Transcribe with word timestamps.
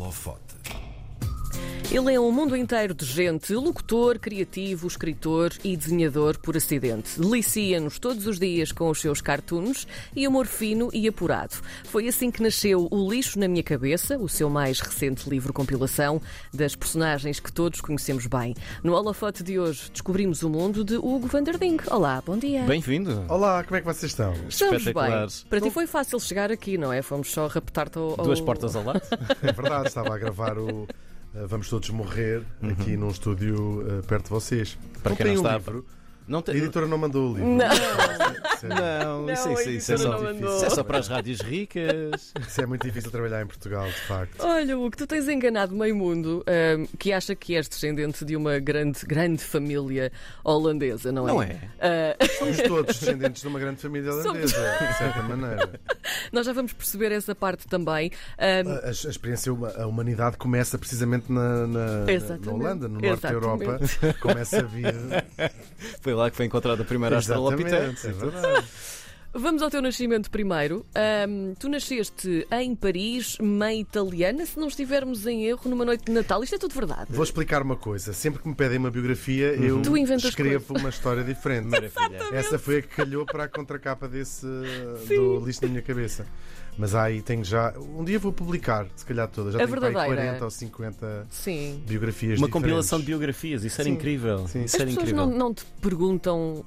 holofote. 0.00 0.54
Ele 1.92 2.14
é 2.14 2.20
um 2.20 2.30
mundo 2.30 2.56
inteiro 2.56 2.94
de 2.94 3.04
gente, 3.04 3.52
locutor, 3.52 4.16
criativo, 4.20 4.86
escritor 4.86 5.52
e 5.64 5.76
desenhador 5.76 6.38
por 6.38 6.56
acidente. 6.56 7.18
Delicia-nos 7.20 7.98
todos 7.98 8.28
os 8.28 8.38
dias 8.38 8.70
com 8.70 8.88
os 8.90 9.00
seus 9.00 9.20
cartoons 9.20 9.88
e 10.14 10.28
humor 10.28 10.46
fino 10.46 10.88
e 10.92 11.08
apurado. 11.08 11.56
Foi 11.86 12.06
assim 12.06 12.30
que 12.30 12.40
nasceu 12.44 12.86
O 12.92 13.10
Lixo 13.10 13.40
na 13.40 13.48
Minha 13.48 13.64
Cabeça, 13.64 14.16
o 14.18 14.28
seu 14.28 14.48
mais 14.48 14.78
recente 14.78 15.28
livro-compilação 15.28 16.22
das 16.54 16.76
personagens 16.76 17.40
que 17.40 17.50
todos 17.52 17.80
conhecemos 17.80 18.24
bem. 18.28 18.54
No 18.84 18.92
holofote 18.94 19.42
de 19.42 19.58
hoje 19.58 19.90
descobrimos 19.90 20.44
o 20.44 20.48
mundo 20.48 20.84
de 20.84 20.94
Hugo 20.94 21.26
van 21.26 21.42
der 21.42 21.58
Dink. 21.58 21.82
Olá, 21.92 22.22
bom 22.24 22.38
dia. 22.38 22.62
Bem-vindo. 22.62 23.24
Olá, 23.28 23.64
como 23.64 23.76
é 23.76 23.80
que 23.80 23.86
vocês 23.86 24.12
estão? 24.12 24.32
Estamos 24.48 24.84
bem. 24.84 24.94
Para 24.94 25.60
ti 25.60 25.70
foi 25.72 25.88
fácil 25.88 26.20
chegar 26.20 26.52
aqui, 26.52 26.78
não 26.78 26.92
é? 26.92 27.02
Fomos 27.02 27.32
só 27.32 27.48
raptar-te 27.48 27.98
ao... 27.98 28.10
ao- 28.10 28.24
Duas 28.26 28.40
portas 28.40 28.76
ao 28.76 28.84
lado. 28.84 29.00
É 29.42 29.52
verdade, 29.52 29.88
estava 29.88 30.14
a 30.14 30.18
gravar 30.18 30.56
o 30.56 30.86
Vamos 31.32 31.68
Todos 31.68 31.88
Morrer 31.90 32.42
aqui 32.62 32.96
num 32.96 33.08
estúdio 33.10 33.82
uh, 33.82 34.02
perto 34.02 34.24
de 34.24 34.30
vocês. 34.30 34.76
Para 35.02 35.10
não 35.10 35.16
quem 35.16 35.26
tem 35.26 35.34
não 35.36 35.42
um 35.42 35.46
está- 35.46 35.58
livro. 35.58 35.86
Não 36.26 36.38
A 36.40 36.42
tem. 36.42 36.56
editora 36.56 36.86
não 36.86 36.98
mandou 36.98 37.30
o 37.30 37.34
livro. 37.34 37.48
Não. 37.50 37.66
Não, 38.68 39.22
Não, 39.26 39.32
isso, 39.32 39.48
a 39.48 39.52
isso, 39.54 39.70
isso 39.70 39.92
é, 39.92 39.96
só, 39.96 40.30
isso 40.32 40.64
é 40.64 40.70
só 40.70 40.84
para 40.84 40.98
as 40.98 41.08
rádios 41.08 41.40
ricas. 41.40 42.32
Isso 42.46 42.60
é 42.60 42.66
muito 42.66 42.82
difícil 42.86 43.10
trabalhar 43.10 43.42
em 43.42 43.46
Portugal, 43.46 43.86
de 43.86 44.00
facto. 44.06 44.40
Olha, 44.40 44.78
o 44.78 44.90
que 44.90 44.96
tu 44.96 45.06
tens 45.06 45.28
enganado 45.28 45.74
meio 45.74 45.94
mundo 45.96 46.44
ahm, 46.46 46.84
que 46.98 47.12
acha 47.12 47.34
que 47.34 47.54
és 47.56 47.68
descendente 47.68 48.24
de 48.24 48.36
uma 48.36 48.58
grande, 48.58 49.00
grande 49.06 49.42
família 49.42 50.12
holandesa, 50.44 51.10
não 51.12 51.28
é? 51.28 51.32
Não 51.32 51.42
é? 51.42 51.60
Ah, 51.80 52.16
Somos 52.38 52.58
todos 52.58 52.98
descendentes 52.98 53.42
de 53.42 53.48
uma 53.48 53.58
grande 53.58 53.80
família 53.80 54.12
holandesa, 54.12 54.46
de 54.78 54.94
certa 54.98 55.22
maneira. 55.22 55.70
nós 56.32 56.46
já 56.46 56.52
vamos 56.52 56.72
perceber 56.72 57.12
essa 57.12 57.34
parte 57.34 57.66
também. 57.66 58.10
Ahm, 58.38 58.68
A, 58.70 58.86
a- 58.86 58.88
a 58.88 58.90
experiência, 58.90 59.52
a 59.52 59.86
humanidade 59.86 60.36
começa 60.36 60.78
precisamente 60.78 61.30
na, 61.32 61.66
na- 61.66 62.04
na, 62.06 62.52
Holanda, 62.52 62.88
no 62.88 63.00
norte 63.00 63.22
da. 63.22 63.30
Europa. 63.32 63.78
Começa 64.20 64.58
a 64.58 64.62
vir. 64.62 64.94
Foi 66.00 66.14
lá 66.14 66.30
que 66.30 66.36
foi 66.36 66.46
encontrada 66.46 66.82
a 66.82 66.84
primeira 66.84 67.16
Australopithecus. 67.16 68.04
Exatamente, 68.04 68.06
é 68.06 68.12
verdade. 68.12 68.49
Vamos 69.32 69.62
ao 69.62 69.70
teu 69.70 69.80
nascimento 69.80 70.30
primeiro. 70.30 70.84
Ahm, 70.94 71.54
tu 71.58 71.68
nasceste 71.68 72.46
em 72.50 72.74
Paris, 72.74 73.38
mãe 73.40 73.80
italiana, 73.80 74.44
se 74.44 74.58
não 74.58 74.68
estivermos 74.68 75.26
em 75.26 75.44
erro, 75.44 75.68
numa 75.68 75.84
noite 75.84 76.04
de 76.04 76.12
Natal. 76.12 76.42
Isto 76.42 76.56
é 76.56 76.58
tudo 76.58 76.74
verdade. 76.74 77.06
Vou 77.10 77.24
explicar 77.24 77.62
uma 77.62 77.76
coisa. 77.76 78.12
Sempre 78.12 78.42
que 78.42 78.48
me 78.48 78.54
pedem 78.54 78.78
uma 78.78 78.90
biografia, 78.90 79.54
eu 79.54 79.82
Tu 79.82 79.96
inventas 79.96 80.24
escrevo 80.24 80.74
uma 80.76 80.88
história 80.88 81.22
diferente. 81.22 81.66
Maravilha. 81.70 82.18
Essa 82.32 82.58
foi 82.58 82.78
a 82.78 82.82
que 82.82 82.88
calhou 82.88 83.24
para 83.24 83.44
a 83.44 83.48
contracapa 83.48 84.08
desse 84.08 84.46
do 85.08 85.44
lixo 85.44 85.62
na 85.62 85.68
minha 85.68 85.82
cabeça. 85.82 86.26
Mas 86.78 86.94
aí 86.94 87.20
tenho 87.20 87.44
já. 87.44 87.74
Um 87.78 88.04
dia 88.04 88.18
vou 88.18 88.32
publicar, 88.32 88.86
se 88.96 89.04
calhar 89.04 89.28
todas. 89.28 89.52
Já 89.52 89.58
A 89.58 89.66
tenho 89.66 89.70
verdadeira. 89.80 90.06
40 90.06 90.44
ou 90.44 90.50
50 90.50 91.26
Sim. 91.30 91.82
biografias 91.86 92.38
Uma 92.38 92.46
diferentes. 92.46 92.52
compilação 92.52 92.98
de 93.00 93.06
biografias, 93.06 93.64
isso 93.64 93.80
era 93.80 93.88
Sim, 93.88 93.94
incrível. 93.96 94.48
sim. 94.48 94.64
Isso 94.64 94.76
As 94.76 94.80
era 94.82 94.90
pessoas 94.90 95.08
incrível. 95.08 95.26
não, 95.26 95.36
não 95.38 95.54
te 95.54 95.64
perguntam, 95.82 96.64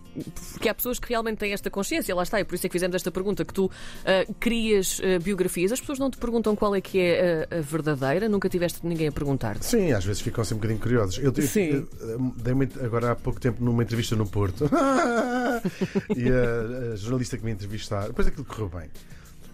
porque 0.52 0.70
há 0.70 0.73
pessoas 0.76 1.00
que 1.00 1.10
realmente 1.10 1.38
têm 1.40 1.52
esta 1.54 1.70
consciência, 1.70 2.14
lá 2.14 2.22
está, 2.23 2.40
e 2.40 2.44
por 2.44 2.54
isso 2.56 2.66
é 2.66 2.70
que 2.70 2.73
fizemos 2.73 2.95
esta 2.95 3.10
pergunta, 3.12 3.44
que 3.44 3.54
tu 3.54 3.72
ah, 4.06 4.26
crias 4.40 5.02
ah, 5.04 5.20
biografias, 5.20 5.72
as 5.72 5.80
pessoas 5.80 5.98
não 6.00 6.12
te 6.12 6.17
perguntam 6.17 6.56
qual 6.56 6.76
é 6.76 6.82
que 6.82 7.00
é 7.00 7.48
a, 7.50 7.58
a 7.58 7.62
verdadeira, 7.62 8.30
nunca 8.30 8.48
tiveste 8.50 8.86
ninguém 8.86 9.08
a 9.08 9.12
perguntar-te. 9.12 9.66
Sim, 9.66 9.92
às 9.94 10.06
vezes 10.06 10.22
ficam 10.22 10.42
assim 10.44 10.54
um 10.54 10.58
bocadinho 10.58 10.80
curiosos. 10.80 11.17
Eu, 11.17 11.34
eu- 11.36 11.42
Sim. 11.48 11.88
eu- 12.02 12.34
dei 12.38 12.54
uma- 12.54 12.67
agora 12.84 13.12
há 13.12 13.16
pouco 13.16 13.40
tempo 13.40 13.64
numa 13.64 13.82
entrevista 13.84 14.16
no 14.16 14.28
Porto 14.28 14.70
e 16.16 16.30
a, 16.30 16.94
a 16.94 16.95
jornalista 16.95 17.38
que 17.38 17.44
me 17.45 17.52
entrevistar, 17.52 18.08
depois 18.08 18.28
aquilo 18.28 18.45
correu 18.45 18.70
bem. 18.70 18.90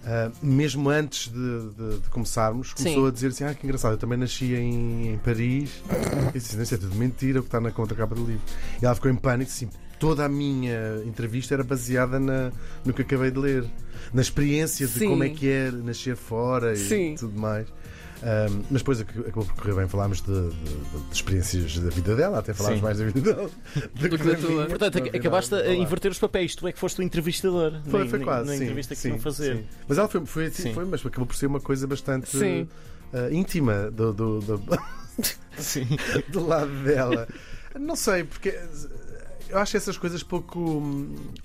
Ah, 0.06 0.32
mesmo 0.42 0.90
antes 0.90 1.32
de, 1.32 1.70
de- 1.72 2.00
de 2.00 2.10
começarmos, 2.10 2.74
começou 2.74 3.04
Sim. 3.04 3.08
a 3.10 3.12
dizer 3.12 3.28
assim: 3.28 3.44
Ah, 3.44 3.54
que 3.54 3.66
engraçado, 3.66 3.94
eu 3.94 3.98
também 3.98 4.18
nasci 4.18 4.54
em, 4.56 5.14
em 5.14 5.18
Paris. 5.18 5.82
Eu 6.28 6.32
disse: 6.40 6.56
Não, 6.56 6.64
isso 6.64 6.76
é 6.76 6.78
tudo 6.78 6.96
mentira, 6.96 7.40
o 7.40 7.44
que 7.44 7.48
está 7.48 7.60
na 7.60 7.72
contracapa 7.72 8.16
do 8.16 8.24
livro. 8.26 8.42
E 8.82 8.86
ela 8.86 8.96
ficou 8.96 9.12
em 9.12 9.16
pânico, 9.16 9.52
assim, 9.52 9.70
toda 10.00 10.24
a 10.26 10.30
minha 10.30 11.02
entrevista 11.06 11.54
era 11.54 11.64
baseada 11.64 12.18
na, 12.20 12.52
no 12.86 12.94
que 12.94 13.02
acabei 13.02 13.30
de 13.30 13.38
ler, 13.40 13.66
na 14.14 14.22
experiência 14.22 14.88
de 14.88 14.94
Sim. 14.94 15.10
como 15.10 15.24
é 15.24 15.30
que 15.30 15.50
é 15.50 15.70
nascer 15.70 16.16
fora 16.16 16.76
Sim. 16.78 17.14
e 17.14 17.16
tudo 17.18 17.38
mais. 17.40 17.68
Ahm, 18.22 18.64
mas 18.70 18.82
depois 18.82 19.00
ac- 19.00 19.20
acabou 19.20 19.46
por 19.46 19.56
correr 19.56 19.76
bem. 19.76 19.88
Falámos 19.88 20.22
de, 20.22 20.32
de- 20.50 20.50
de 20.50 21.14
experiências 21.16 21.80
da 21.80 21.90
vida 21.90 22.16
dela, 22.16 22.40
até 22.40 22.54
falámos 22.54 22.80
Sim. 22.80 22.84
mais 22.86 22.98
da 22.98 23.06
vida 23.06 23.22
dela 23.22 23.50
do 23.96 24.10
que 24.10 24.18
da 24.18 24.36
tua. 24.36 24.66
Portanto, 24.66 24.98
acabaste 25.16 25.56
a 25.56 25.74
inverter 25.74 26.12
os 26.12 26.20
papéis. 26.20 26.54
Tu 26.56 26.68
é 26.68 26.72
que 26.74 26.80
foste 26.80 27.00
o 27.00 27.04
entrevistador. 27.04 27.80
Foi, 27.90 28.04
na, 28.04 28.10
foi 28.10 28.20
quase. 28.20 28.48
Na 28.50 28.56
sim, 28.58 28.64
entrevista 28.64 28.94
que 28.96 29.02
sim, 29.02 29.10
iam 29.10 29.20
fazer. 29.20 29.56
sim. 29.58 29.64
Mas 29.88 29.98
ela 29.98 30.08
foi, 30.10 30.26
foi, 30.26 30.46
assim, 30.48 30.64
Sim. 30.64 30.74
foi, 30.74 30.84
mas 30.86 31.06
acabou 31.06 31.26
por 31.28 31.36
ser 31.36 31.46
uma 31.46 31.62
coisa 31.62 31.88
bastante 31.88 32.30
Sim. 32.38 32.68
ah, 33.14 33.30
íntima 33.32 33.90
do, 33.90 34.12
do, 34.14 34.40
do, 34.42 34.62
Sim. 35.58 35.88
do 36.30 36.46
lado 36.46 36.72
dela. 36.84 37.28
Não 37.80 37.96
sei, 37.96 38.24
porque 38.26 38.60
eu 39.50 39.58
acho 39.60 39.78
essas 39.78 39.98
coisas 39.98 40.22
pouco, 40.24 40.60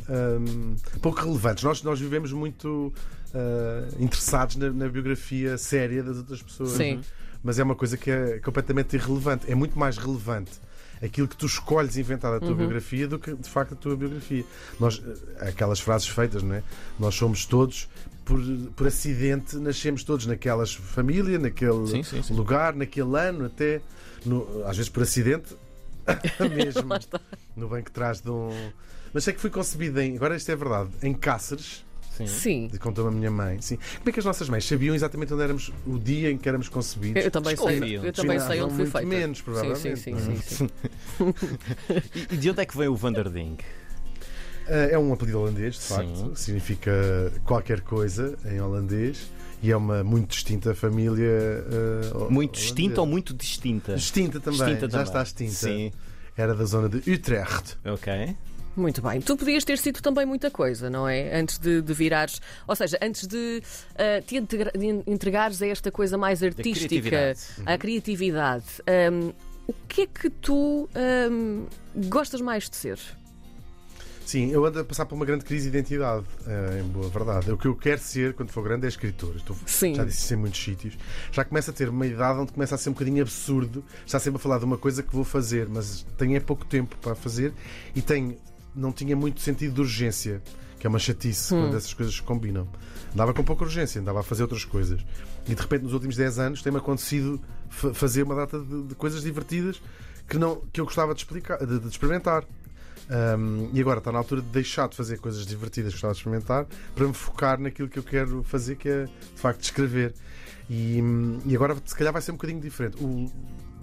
hum, 0.08 0.76
pouco 1.00 1.20
relevantes. 1.20 1.62
Nós, 1.62 1.82
nós 1.82 2.00
vivemos 2.00 2.32
muito 2.32 2.92
ah, 3.34 3.88
interessados 3.98 4.56
na, 4.56 4.70
na 4.70 4.88
biografia 4.88 5.58
séria 5.58 6.02
das 6.02 6.16
outras 6.18 6.42
pessoas. 6.42 6.70
Sim. 6.70 7.00
Mas 7.42 7.58
é 7.58 7.62
uma 7.62 7.74
coisa 7.74 7.96
que 7.96 8.10
é 8.10 8.38
completamente 8.38 8.94
irrelevante. 8.96 9.50
É 9.50 9.54
muito 9.54 9.78
mais 9.78 9.98
relevante 9.98 10.52
aquilo 11.02 11.28
que 11.28 11.36
tu 11.36 11.44
escolhes 11.44 11.96
inventar 11.98 12.32
da 12.32 12.38
tua 12.40 12.50
Uhum. 12.50 12.56
biografia 12.56 13.06
do 13.06 13.18
que 13.18 13.34
de 13.34 13.50
facto 13.50 13.72
a 13.74 13.76
tua 13.76 13.94
biografia. 13.96 14.44
Nós, 14.80 15.02
eh, 15.40 15.48
aquelas 15.50 15.78
frases 15.80 16.08
feitas, 16.08 16.42
não 16.42 16.54
é? 16.54 16.62
Nós 16.98 17.14
somos 17.14 17.44
todos. 17.44 17.88
Por, 18.24 18.40
por 18.74 18.86
acidente, 18.86 19.56
nascemos 19.56 20.02
todos 20.02 20.24
naquelas 20.24 20.72
família, 20.74 21.38
naquele 21.38 21.86
Sim, 21.86 22.02
sim, 22.02 22.22
sim. 22.22 22.32
lugar, 22.34 22.74
naquele 22.74 23.18
ano, 23.18 23.44
até 23.44 23.82
no- 24.24 24.64
às 24.64 24.78
vezes 24.78 24.88
por 24.88 25.02
acidente, 25.02 25.54
mesmo 26.40 26.88
no 27.54 27.68
banco 27.68 27.84
de 27.88 27.92
trás 27.92 28.22
de 28.22 28.30
um. 28.30 28.48
Mas 29.12 29.24
sei 29.24 29.34
que 29.34 29.40
fui 29.40 29.50
concebido 29.50 30.00
em. 30.00 30.16
Agora 30.16 30.34
isto 30.36 30.50
é 30.50 30.56
verdade, 30.56 30.88
em 31.02 31.12
Cáceres, 31.12 31.83
Sim. 32.16 32.26
Sim. 32.26 32.70
contou-me 32.80 33.10
a 33.10 33.12
minha 33.12 33.30
mãe. 33.30 33.60
Sim. 33.60 33.76
Como 33.98 34.08
é 34.08 34.12
que 34.12 34.18
as 34.20 34.24
nossas 34.24 34.48
mães 34.48 34.64
sabiam 34.66 34.94
exatamente 34.94 35.32
onde 35.34 35.42
éramos, 35.42 35.72
o 35.86 35.98
dia 35.98 36.30
em 36.30 36.38
que 36.38 36.48
éramos 36.48 36.68
concebidos? 36.68 37.24
Eu 37.24 37.30
também 37.30 37.56
sei, 37.56 37.96
eu 37.98 38.12
também 38.12 38.38
sei 38.40 38.60
onde 38.62 38.74
fui 38.74 38.82
muito 38.84 38.92
feita. 38.92 39.06
menos, 39.06 39.38
sim, 39.38 39.44
provavelmente, 39.44 39.80
sim, 39.80 39.96
sim, 39.96 40.14
é? 40.14 40.36
sim, 40.40 40.40
sim. 40.42 40.70
E, 42.32 42.36
de 42.36 42.50
onde 42.50 42.60
é 42.60 42.66
que 42.66 42.76
vem 42.76 42.88
o 42.88 42.96
Vanderding? 42.96 43.56
Ah, 44.66 44.88
É 44.92 44.98
um 44.98 45.12
apelido 45.12 45.40
holandês, 45.40 45.74
de 45.74 45.80
Sim. 45.82 45.94
facto. 45.94 46.32
Significa 46.36 47.32
qualquer 47.44 47.80
coisa 47.82 48.38
em 48.50 48.60
holandês. 48.60 49.30
E 49.62 49.70
é 49.70 49.76
uma 49.76 50.04
muito 50.04 50.30
distinta 50.30 50.74
família. 50.74 51.64
ah, 52.14 52.26
Muito 52.30 52.54
distinta 52.58 53.00
ou 53.00 53.06
muito 53.06 53.32
distinta? 53.34 53.94
Distinta 53.94 54.38
também. 54.40 54.58
Distinta 54.60 54.80
Já 54.86 54.88
também. 54.88 55.04
está 55.06 55.22
extinta. 55.22 55.52
Sim. 55.52 55.92
Era 56.36 56.54
da 56.54 56.64
zona 56.64 56.88
de 56.88 56.98
Utrecht. 57.10 57.76
Ok. 57.84 58.36
Muito 58.76 59.00
bem. 59.00 59.20
Tu 59.20 59.36
podias 59.36 59.62
ter 59.64 59.78
sido 59.78 60.00
também 60.02 60.26
muita 60.26 60.50
coisa, 60.50 60.90
não 60.90 61.06
é? 61.08 61.34
Antes 61.38 61.58
de, 61.58 61.80
de 61.80 61.94
virares. 61.94 62.40
Ou 62.66 62.74
seja, 62.74 62.98
antes 63.00 63.26
de 63.26 63.62
ah, 63.96 64.20
te 64.20 64.36
integra- 64.36 64.72
de 64.76 64.86
entregares 65.06 65.62
a 65.62 65.66
esta 65.68 65.90
coisa 65.92 66.18
mais 66.18 66.42
artística, 66.42 66.88
criatividade. 66.88 67.40
à 67.66 67.78
criatividade. 67.78 68.64
ahm, 68.86 69.30
o 69.66 69.72
que 69.88 70.02
é 70.02 70.06
que 70.06 70.28
tu 70.28 70.88
ahm, 70.94 71.66
gostas 72.08 72.40
mais 72.40 72.68
de 72.68 72.76
ser? 72.76 72.98
Sim, 74.26 74.50
eu 74.50 74.64
ando 74.64 74.80
a 74.80 74.84
passar 74.84 75.04
por 75.04 75.14
uma 75.14 75.26
grande 75.26 75.44
crise 75.44 75.70
de 75.70 75.76
identidade, 75.76 76.24
eh, 76.46 76.80
em 76.80 76.88
boa 76.88 77.10
verdade. 77.10 77.52
O 77.52 77.58
que 77.58 77.66
eu 77.66 77.76
quero 77.76 78.00
ser 78.00 78.32
quando 78.32 78.50
for 78.50 78.64
grande 78.64 78.86
é 78.86 78.88
escritor. 78.88 79.36
Estou- 79.36 79.54
Sim. 79.66 79.94
Já 79.94 80.02
disse 80.04 80.24
isso 80.24 80.32
em 80.34 80.36
muitos 80.38 80.64
sítios. 80.64 80.96
Já 81.30 81.44
começa 81.44 81.70
a 81.70 81.74
ter 81.74 81.90
uma 81.90 82.06
idade 82.06 82.38
onde 82.40 82.50
começa 82.52 82.74
a 82.74 82.78
ser 82.78 82.88
um 82.88 82.94
bocadinho 82.94 83.20
absurdo. 83.20 83.84
Está 84.06 84.18
sempre 84.18 84.36
a 84.36 84.40
falar 84.40 84.58
de 84.58 84.64
uma 84.64 84.78
coisa 84.78 85.02
que 85.02 85.14
vou 85.14 85.24
fazer, 85.24 85.68
mas 85.68 86.06
tenho 86.16 86.34
é 86.36 86.40
pouco 86.40 86.64
tempo 86.64 86.96
para 87.02 87.14
fazer 87.14 87.52
e 87.94 88.00
tenho, 88.00 88.34
não 88.74 88.92
tinha 88.92 89.14
muito 89.16 89.40
sentido 89.40 89.74
de 89.74 89.80
urgência, 89.80 90.42
que 90.78 90.86
é 90.86 90.90
uma 90.90 90.98
chatice 90.98 91.54
Hum. 91.54 91.62
quando 91.62 91.76
essas 91.76 91.94
coisas 91.94 92.14
se 92.14 92.22
combinam. 92.22 92.68
Andava 93.12 93.32
com 93.32 93.42
pouca 93.44 93.64
urgência, 93.64 94.00
andava 94.00 94.20
a 94.20 94.22
fazer 94.22 94.42
outras 94.42 94.64
coisas. 94.64 95.00
E 95.46 95.54
de 95.54 95.60
repente, 95.60 95.82
nos 95.82 95.92
últimos 95.92 96.16
10 96.16 96.38
anos, 96.38 96.62
tem-me 96.62 96.78
acontecido 96.78 97.40
fa- 97.68 97.94
fazer 97.94 98.22
uma 98.22 98.34
data 98.34 98.58
de, 98.58 98.82
de 98.84 98.94
coisas 98.94 99.22
divertidas 99.22 99.80
que, 100.28 100.38
não, 100.38 100.62
que 100.72 100.80
eu 100.80 100.84
gostava 100.84 101.14
de, 101.14 101.20
explicar, 101.20 101.58
de- 101.64 101.78
de 101.78 101.88
experimentar. 101.88 102.44
Um, 103.38 103.68
e 103.74 103.80
agora 103.82 103.98
está 103.98 104.10
na 104.10 104.16
altura 104.18 104.40
de 104.40 104.48
deixar 104.48 104.88
de 104.88 104.96
fazer 104.96 105.18
coisas 105.18 105.44
divertidas 105.46 105.90
que 105.92 105.96
gostava 105.96 106.14
de 106.14 106.20
experimentar 106.20 106.66
para 106.94 107.06
me 107.06 107.12
focar 107.12 107.60
naquilo 107.60 107.86
que 107.86 107.98
eu 107.98 108.02
quero 108.02 108.42
fazer, 108.42 108.76
que 108.76 108.88
é 108.88 109.04
de 109.04 109.10
facto 109.40 109.62
escrever. 109.62 110.14
E, 110.70 111.00
e 111.44 111.54
agora, 111.54 111.76
se 111.84 111.94
calhar, 111.94 112.12
vai 112.14 112.22
ser 112.22 112.32
um 112.32 112.36
bocadinho 112.36 112.60
diferente. 112.62 112.96
O, 113.04 113.30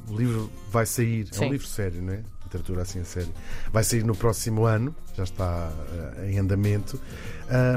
o 0.09 0.17
livro 0.17 0.51
vai 0.71 0.87
sair, 0.87 1.27
é 1.31 1.35
Sim. 1.35 1.45
um 1.45 1.51
livro 1.51 1.67
sério, 1.67 2.01
não 2.01 2.13
é? 2.13 2.23
Literatura 2.51 2.81
assim 2.81 2.99
a 2.99 3.05
sério. 3.05 3.31
Vai 3.71 3.81
sair 3.83 4.03
no 4.03 4.13
próximo 4.13 4.65
ano, 4.65 4.93
já 5.15 5.23
está 5.23 5.71
eh, 6.17 6.31
em 6.31 6.37
andamento. 6.39 6.99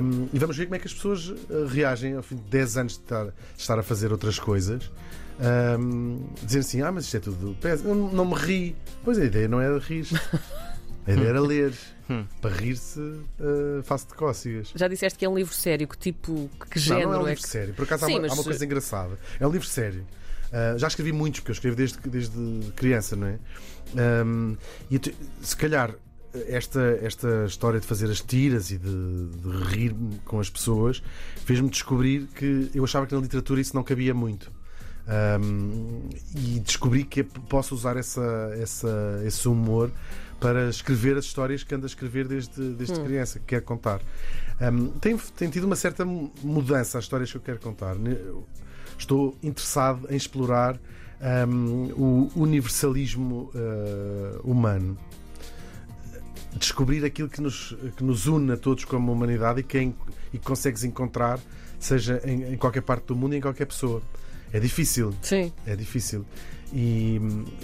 Um, 0.03 0.29
e 0.33 0.39
vamos 0.39 0.57
ver 0.57 0.65
como 0.67 0.75
é 0.75 0.79
que 0.81 0.89
as 0.89 0.93
pessoas 0.95 1.33
eh, 1.49 1.67
reagem 1.69 2.17
ao 2.17 2.23
fim 2.25 2.35
de 2.35 2.43
10 2.43 2.77
anos 2.79 2.93
de 2.95 2.99
estar, 3.01 3.25
de 3.27 3.33
estar 3.57 3.79
a 3.79 3.83
fazer 3.85 4.11
outras 4.11 4.37
coisas. 4.39 4.91
Um, 5.79 6.27
dizer 6.43 6.61
assim, 6.61 6.83
ah, 6.83 6.91
mas 6.91 7.05
isto 7.05 7.17
é 7.17 7.21
tudo 7.21 7.57
péssimo. 7.61 7.91
Eu 7.91 7.95
não, 7.95 8.25
me 8.25 8.35
ri. 8.35 8.77
Pois 9.05 9.17
a 9.19 9.25
ideia 9.25 9.47
não 9.47 9.61
era 9.61 9.79
rir. 9.79 10.07
A 11.07 11.13
ideia 11.13 11.29
era 11.29 11.41
ler. 11.41 11.73
Hum. 12.11 12.25
Para 12.43 12.55
rir-se, 12.55 13.01
uh, 13.01 13.83
faço 13.85 14.09
de 14.09 14.15
cócegas. 14.15 14.73
Já 14.75 14.89
disseste 14.89 15.19
que 15.19 15.25
é 15.25 15.29
um 15.29 15.37
livro 15.37 15.55
sério, 15.55 15.87
que 15.89 15.97
tipo, 15.97 16.51
que 16.71 16.77
Não, 16.79 16.83
género 16.83 17.09
não 17.11 17.15
é 17.15 17.19
um 17.19 17.27
é 17.27 17.31
livro 17.31 17.43
que. 17.43 17.49
sério. 17.49 17.75
Por 17.75 17.85
acaso 17.85 18.05
há, 18.05 18.09
Sim, 18.09 18.15
uma, 18.15 18.23
mas- 18.23 18.33
há 18.33 18.35
uma 18.35 18.45
coisa 18.45 18.65
engraçada. 18.65 19.19
É 19.41 19.47
um 19.47 19.51
livro 19.51 19.67
sério. 19.67 20.05
Uh, 20.55 20.79
já 20.79 20.87
escrevi 20.87 21.13
muitos, 21.13 21.41
porque 21.41 21.51
eu 21.51 21.55
escrevo 21.55 21.77
desde, 21.77 21.99
desde 22.09 22.73
criança, 22.77 23.17
não 23.17 23.27
é? 23.27 23.39
Um, 24.25 24.57
e 24.89 25.01
se 25.43 25.57
calhar 25.57 25.97
esta, 26.49 26.81
esta 27.03 27.45
história 27.47 27.81
de 27.81 27.87
fazer 27.87 28.09
as 28.11 28.21
tiras 28.21 28.71
e 28.71 28.79
de, 28.79 29.29
de 29.29 29.65
rir 29.65 29.95
com 30.25 30.39
as 30.39 30.49
pessoas 30.51 31.03
fez-me 31.45 31.69
descobrir 31.69 32.27
que 32.35 32.71
eu 32.75 32.85
achava 32.85 33.07
que 33.07 33.15
na 33.15 33.21
literatura 33.21 33.61
isso 33.61 33.75
não 33.75 33.83
cabia 33.83 34.15
muito. 34.15 34.51
Um, 35.07 36.09
e 36.35 36.61
descobri 36.61 37.05
que 37.05 37.23
posso 37.25 37.75
usar 37.75 37.97
essa, 37.97 38.53
essa, 38.59 39.23
esse 39.25 39.47
humor 39.49 39.93
para 40.41 40.69
escrever 40.69 41.17
as 41.17 41.27
histórias 41.27 41.63
que 41.63 41.75
ando 41.75 41.85
a 41.85 41.89
escrever 41.89 42.27
desde, 42.27 42.71
desde 42.75 42.99
hum. 42.99 43.05
criança, 43.05 43.39
que 43.39 43.47
quero 43.47 43.65
contar. 43.65 44.01
Um, 44.61 44.89
tem, 44.99 45.17
tem 45.17 45.51
tido 45.51 45.65
uma 45.65 45.77
certa 45.77 46.05
mudança 46.05 46.99
as 46.99 47.05
histórias 47.05 47.31
que 47.31 47.37
eu 47.37 47.43
quero 47.43 47.59
contar. 47.59 47.97
Estou 48.99 49.37
interessado 49.43 50.07
em 50.11 50.17
explorar 50.17 50.79
um, 51.49 51.93
o 51.97 52.31
universalismo 52.37 53.51
uh, 53.55 54.41
humano. 54.51 54.97
Descobrir 56.57 57.05
aquilo 57.05 57.29
que 57.29 57.41
nos, 57.41 57.77
que 57.97 58.05
nos 58.05 58.27
une 58.27 58.53
a 58.53 58.57
todos 58.57 58.85
como 58.85 59.13
humanidade 59.13 59.61
e 59.61 59.63
que, 59.63 59.79
em, 59.79 59.95
e 60.33 60.39
que 60.39 60.45
consegues 60.45 60.85
encontrar, 60.85 61.41
seja 61.79 62.21
em, 62.25 62.55
em 62.55 62.57
qualquer 62.57 62.83
parte 62.83 63.07
do 63.07 63.17
mundo 63.17 63.35
e 63.35 63.39
em 63.39 63.41
qualquer 63.41 63.67
pessoa. 63.67 64.03
É 64.53 64.61
difícil. 64.61 65.13
Sim. 65.21 65.53
É 65.67 65.75
difícil. 65.75 66.25
E 66.73 67.21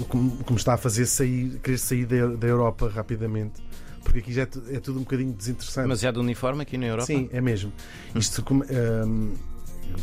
como, 0.09 0.31
como 0.44 0.59
está 0.59 0.75
a 0.75 0.76
fazer 0.76 1.06
sair, 1.06 1.61
querer 1.62 1.79
sair 1.79 2.05
da, 2.05 2.26
da 2.26 2.47
Europa 2.49 2.88
rapidamente 2.88 3.62
porque 4.03 4.21
aqui 4.21 4.33
já 4.33 4.43
é, 4.43 4.76
é, 4.76 4.81
tudo 4.81 4.99
um 4.99 5.03
bocadinho 5.03 5.33
desinteressante. 5.33 5.88
Mas 5.88 6.00
já 6.00 6.11
de 6.11 6.19
uniforme 6.19 6.62
aqui 6.62 6.76
na 6.76 6.87
Europa? 6.87 7.06
Sim, 7.06 7.29
é 7.33 7.41
mesmo. 7.41 7.73
Isto, 8.15 8.44
um, 8.50 9.33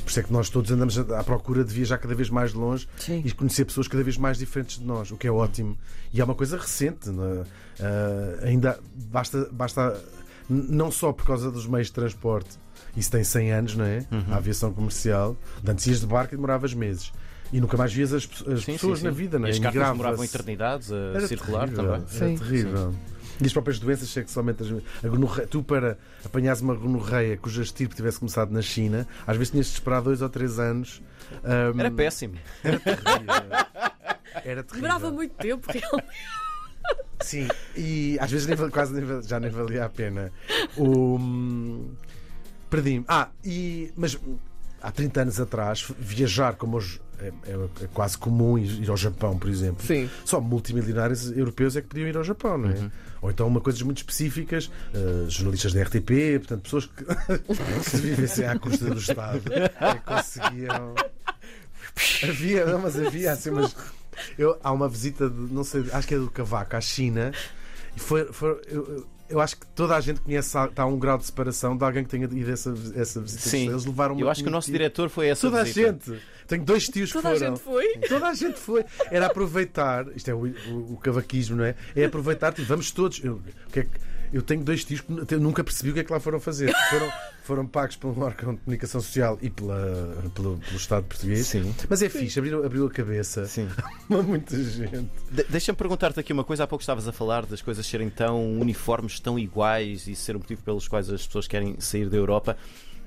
por 0.04 0.10
isso 0.10 0.20
é 0.20 0.24
que 0.24 0.32
nós 0.32 0.50
todos 0.50 0.72
andamos 0.72 0.98
à 0.98 1.24
procura 1.24 1.64
de 1.64 1.74
viajar 1.74 1.98
cada 1.98 2.14
vez 2.16 2.30
mais 2.30 2.54
longe 2.54 2.88
Sim. 2.98 3.22
e 3.24 3.32
conhecer 3.32 3.66
pessoas 3.66 3.88
cada 3.88 4.04
vez 4.04 4.18
mais 4.18 4.38
diferentes 4.38 4.80
de 4.80 4.86
nós, 4.86 5.12
o 5.12 5.18
que 5.18 5.28
é 5.28 5.32
ótimo. 5.32 5.78
E 6.14 6.22
é 6.22 6.24
uma 6.24 6.36
coisa 6.36 6.58
recente, 6.58 7.10
uh, 7.10 7.46
ainda 8.42 8.80
basta, 8.94 9.48
basta, 9.52 10.02
não 10.50 10.92
só 10.92 11.12
por 11.12 11.26
causa 11.26 11.52
dos 11.52 11.66
meios 11.68 11.88
de 11.88 11.94
transporte, 11.94 12.58
isso 12.96 13.12
tem 13.12 13.24
100 13.24 13.52
anos, 13.52 13.76
não 13.76 13.86
é? 13.86 14.06
Uhum. 14.12 14.24
A 14.32 14.38
aviação 14.38 14.74
comercial, 14.74 15.38
antes 15.66 15.86
ias 15.88 16.00
de 16.00 16.08
barco 16.08 16.34
e 16.34 16.38
demoravas 16.38 16.74
meses. 16.74 17.12
E 17.52 17.62
nunca 17.62 17.78
mais 17.78 17.94
vias 17.94 18.12
as, 18.12 18.24
as 18.24 18.64
sim, 18.64 18.74
pessoas 18.74 19.00
sim, 19.00 19.04
sim. 19.04 19.06
na 19.06 19.12
vida, 19.12 19.40
não 19.40 19.48
é? 19.48 19.50
E 19.50 19.54
as 19.54 19.60
cartas 19.60 19.88
demoravam 19.88 20.24
eternidades 20.24 20.92
a 20.92 20.96
Era 20.96 21.28
circular 21.28 21.70
terrível. 21.70 21.84
também. 21.86 22.08
Era 22.14 22.40
terrível. 22.40 22.94
E 23.42 23.46
as 23.46 23.54
próprias 23.54 23.80
doenças 23.80 24.10
sexualmente 24.10 24.64
a 25.04 25.08
gonorreia, 25.08 25.48
tu 25.48 25.64
para 25.64 25.98
apanhares 26.26 26.62
uma 26.62 26.74
gonorreia 26.74 27.38
cuja 27.38 27.62
estirpe 27.62 27.96
tivesse 27.96 28.20
começado 28.20 28.52
na 28.52 28.62
China, 28.62 29.08
às 29.26 29.38
vezes 29.38 29.52
tinhas 29.52 29.68
de 29.68 29.74
esperar 29.74 30.02
dois 30.02 30.22
ou 30.22 30.30
três 30.30 30.60
anos. 30.60 31.02
Um, 31.44 31.80
era 31.80 31.92
péssimo. 31.92 32.36
Era 32.64 32.80
terrível. 32.80 33.36
Era 34.44 34.64
terrível. 34.64 34.66
Demorava 34.74 35.12
muito 35.12 35.36
tempo, 35.36 35.68
realmente. 35.72 36.08
Sim, 37.22 37.48
e 37.76 38.18
às 38.20 38.32
vezes 38.32 38.48
nem, 38.48 38.70
quase 38.70 38.94
nem, 38.94 39.22
já 39.24 39.40
nem 39.40 39.50
valia 39.50 39.86
a 39.86 39.90
pena. 39.90 40.32
O, 40.78 41.18
Perdi-me. 42.70 43.06
Ah, 43.08 43.30
e, 43.44 43.92
mas 43.96 44.18
há 44.82 44.92
30 44.92 45.22
anos 45.22 45.40
atrás, 45.40 45.86
viajar 46.00 46.56
como 46.56 46.78
hoje 46.78 47.02
é, 47.20 47.28
é, 47.28 47.84
é, 47.84 47.88
quase 47.94 48.18
comum 48.18 48.58
ir, 48.58 48.90
ao 48.90 48.98
Japão, 48.98 49.38
por 49.38 49.50
exemplo. 49.50 49.86
Sim. 49.86 50.10
Só 50.24 50.40
multimilionários 50.40 51.36
europeus 51.36 51.76
é 51.76 51.82
que 51.82 51.88
podiam 51.88 52.08
ir 52.08 52.16
ao 52.16 52.24
Japão, 52.24 52.58
não 52.58 52.70
é? 52.70 52.74
Uhum. 52.74 52.92
Ou 53.22 53.32
então 53.32 53.48
uma 53.48 53.60
coisas 53.60 53.82
muito 53.82 53.98
específicas, 53.98 54.68
uh, 54.94 55.28
jornalistas 55.28 55.74
da 55.74 55.82
RTP, 55.82 56.38
portanto, 56.38 56.62
pessoas 56.62 56.86
que, 56.94 57.90
se 57.90 57.98
vivessem 57.98 58.46
à 58.46 58.60
custa 58.60 58.86
do 58.86 59.00
Estado 59.00 59.42
é 59.52 59.96
que 59.96 60.02
conseguiam. 60.02 60.96
Havia, 62.24 62.66
não, 62.68 62.80
mas 62.80 62.96
havia 63.00 63.32
assim, 63.32 63.50
mas 63.50 63.76
eu, 64.38 64.56
há 64.64 64.72
uma 64.72 64.88
visita 64.88 65.28
de, 65.28 65.54
não 65.54 65.64
sei, 65.64 65.86
acho 65.92 66.08
que 66.08 66.14
é 66.14 66.20
do 66.20 66.30
Cavaco 66.30 66.76
à 66.76 66.82
China 66.82 67.32
e 67.96 68.00
foi, 68.00 68.26
foi 68.32 68.62
eu, 68.68 69.08
eu 69.30 69.40
acho 69.42 69.58
que 69.58 69.66
toda 69.68 69.96
a 69.96 70.02
gente 70.02 70.22
conhece, 70.22 70.58
está 70.58 70.84
a 70.84 70.86
um 70.86 70.98
grau 70.98 71.18
de 71.18 71.26
separação 71.26 71.76
de 71.76 71.84
alguém 71.84 72.04
que 72.04 72.10
tenha 72.10 72.26
ido 72.26 72.52
essa, 72.52 72.74
essa 72.96 73.22
visita. 73.22 73.50
Sim. 73.50 73.70
Eles 73.70 73.86
levaram 73.86 74.20
Eu 74.20 74.30
acho 74.30 74.42
que 74.44 74.50
o 74.50 74.52
nosso 74.52 74.72
diretor 74.72 75.10
foi 75.10 75.28
essa 75.28 75.50
Toda 75.50 75.64
visita. 75.64 75.90
a 75.90 76.16
gente. 76.16 76.24
Tenho 76.48 76.64
dois 76.64 76.88
tios 76.88 77.12
Toda 77.12 77.34
que 77.34 77.40
foram. 77.40 77.58
Toda 77.58 77.68
a 77.68 77.84
gente 77.84 78.00
foi? 78.00 78.08
Toda 78.08 78.28
a 78.28 78.34
gente 78.34 78.60
foi. 78.60 78.86
Era 79.12 79.26
aproveitar, 79.28 80.08
isto 80.16 80.30
é 80.30 80.34
o, 80.34 80.48
o, 80.48 80.94
o 80.94 80.98
cavaquismo, 80.98 81.58
não 81.58 81.66
é? 81.66 81.76
É 81.96 82.06
aproveitar, 82.06 82.54
tipo, 82.54 82.68
vamos 82.68 82.92
todos. 82.92 83.24
Eu, 83.24 83.42
o 83.68 83.72
que 83.72 83.80
é 83.82 83.84
que 83.84 83.90
eu 84.32 84.42
tenho 84.42 84.64
dois 84.64 84.84
tios 84.84 85.02
que 85.02 85.34
eu 85.34 85.40
nunca 85.40 85.64
percebi 85.64 85.92
o 85.92 85.94
que 85.94 86.02
é 86.02 86.04
que 86.04 86.12
lá 86.12 86.20
foram 86.20 86.40
fazer. 86.40 86.74
Foram, 86.90 87.12
foram 87.44 87.68
pagos 87.68 87.96
pelo 87.96 88.20
órgão 88.20 88.56
de 88.56 88.62
comunicação 88.62 89.00
social 89.00 89.38
e 89.42 89.50
pela, 89.50 90.32
pelo, 90.36 90.58
pelo 90.58 90.78
Estado 90.78 91.06
português. 91.06 91.48
Sim. 91.48 91.74
Mas 91.90 92.02
é 92.02 92.10
fixe, 92.10 92.40
abriu, 92.40 92.66
abriu 92.66 92.86
a 92.86 92.90
cabeça. 92.90 93.46
Sim. 93.46 93.68
muita 94.10 94.62
gente. 94.62 95.10
De 95.32 95.44
Deixa-me 95.44 95.78
perguntar-te 95.78 96.20
aqui 96.20 96.34
uma 96.34 96.44
coisa. 96.44 96.64
Há 96.64 96.68
pouco 96.68 96.82
estavas 96.82 97.08
a 97.08 97.12
falar 97.12 97.46
das 97.46 97.62
coisas 97.62 97.86
serem 97.86 98.10
tão 98.10 98.60
uniformes, 98.60 99.20
tão 99.20 99.40
iguais 99.40 100.08
e 100.08 100.16
ser 100.16 100.36
o 100.36 100.40
motivo 100.40 100.62
pelos 100.62 100.88
quais 100.88 101.10
as 101.10 101.26
pessoas 101.26 101.48
querem 101.48 101.80
sair 101.80 102.10
da 102.10 102.18
Europa. 102.18 102.58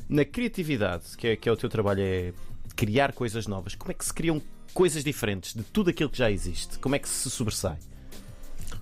Na 0.09 0.25
criatividade, 0.25 1.05
que 1.17 1.29
é, 1.29 1.37
que 1.37 1.49
é 1.49 1.53
o 1.53 1.57
teu 1.57 1.69
trabalho, 1.69 2.03
é 2.03 2.33
criar 2.81 3.13
coisas 3.13 3.47
novas. 3.47 3.75
Como 3.75 3.91
é 3.91 3.95
que 3.95 4.03
se 4.03 4.15
criam 4.15 4.41
coisas 4.73 5.05
diferentes 5.05 5.53
de 5.53 5.63
tudo 5.63 5.91
aquilo 5.91 6.09
que 6.09 6.17
já 6.17 6.31
existe? 6.31 6.79
Como 6.79 6.95
é 6.95 6.99
que 6.99 7.07
se 7.07 7.29
sobressai? 7.29 7.77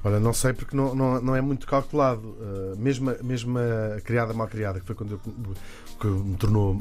Olha, 0.05 0.21
não 0.21 0.33
sei 0.33 0.53
porque 0.53 0.77
não, 0.77 0.95
não, 0.95 1.21
não 1.21 1.35
é 1.35 1.41
muito 1.41 1.67
calculado. 1.67 2.21
Uh, 2.21 2.77
mesmo, 2.79 3.13
mesmo 3.25 3.59
a 3.59 4.01
criada 4.01 4.33
mal 4.33 4.47
criada, 4.47 4.79
que 4.79 4.87
foi 4.87 4.95
quando 4.95 5.13
eu, 5.13 5.21
que 5.99 6.07
me 6.07 6.37
tornou 6.37 6.79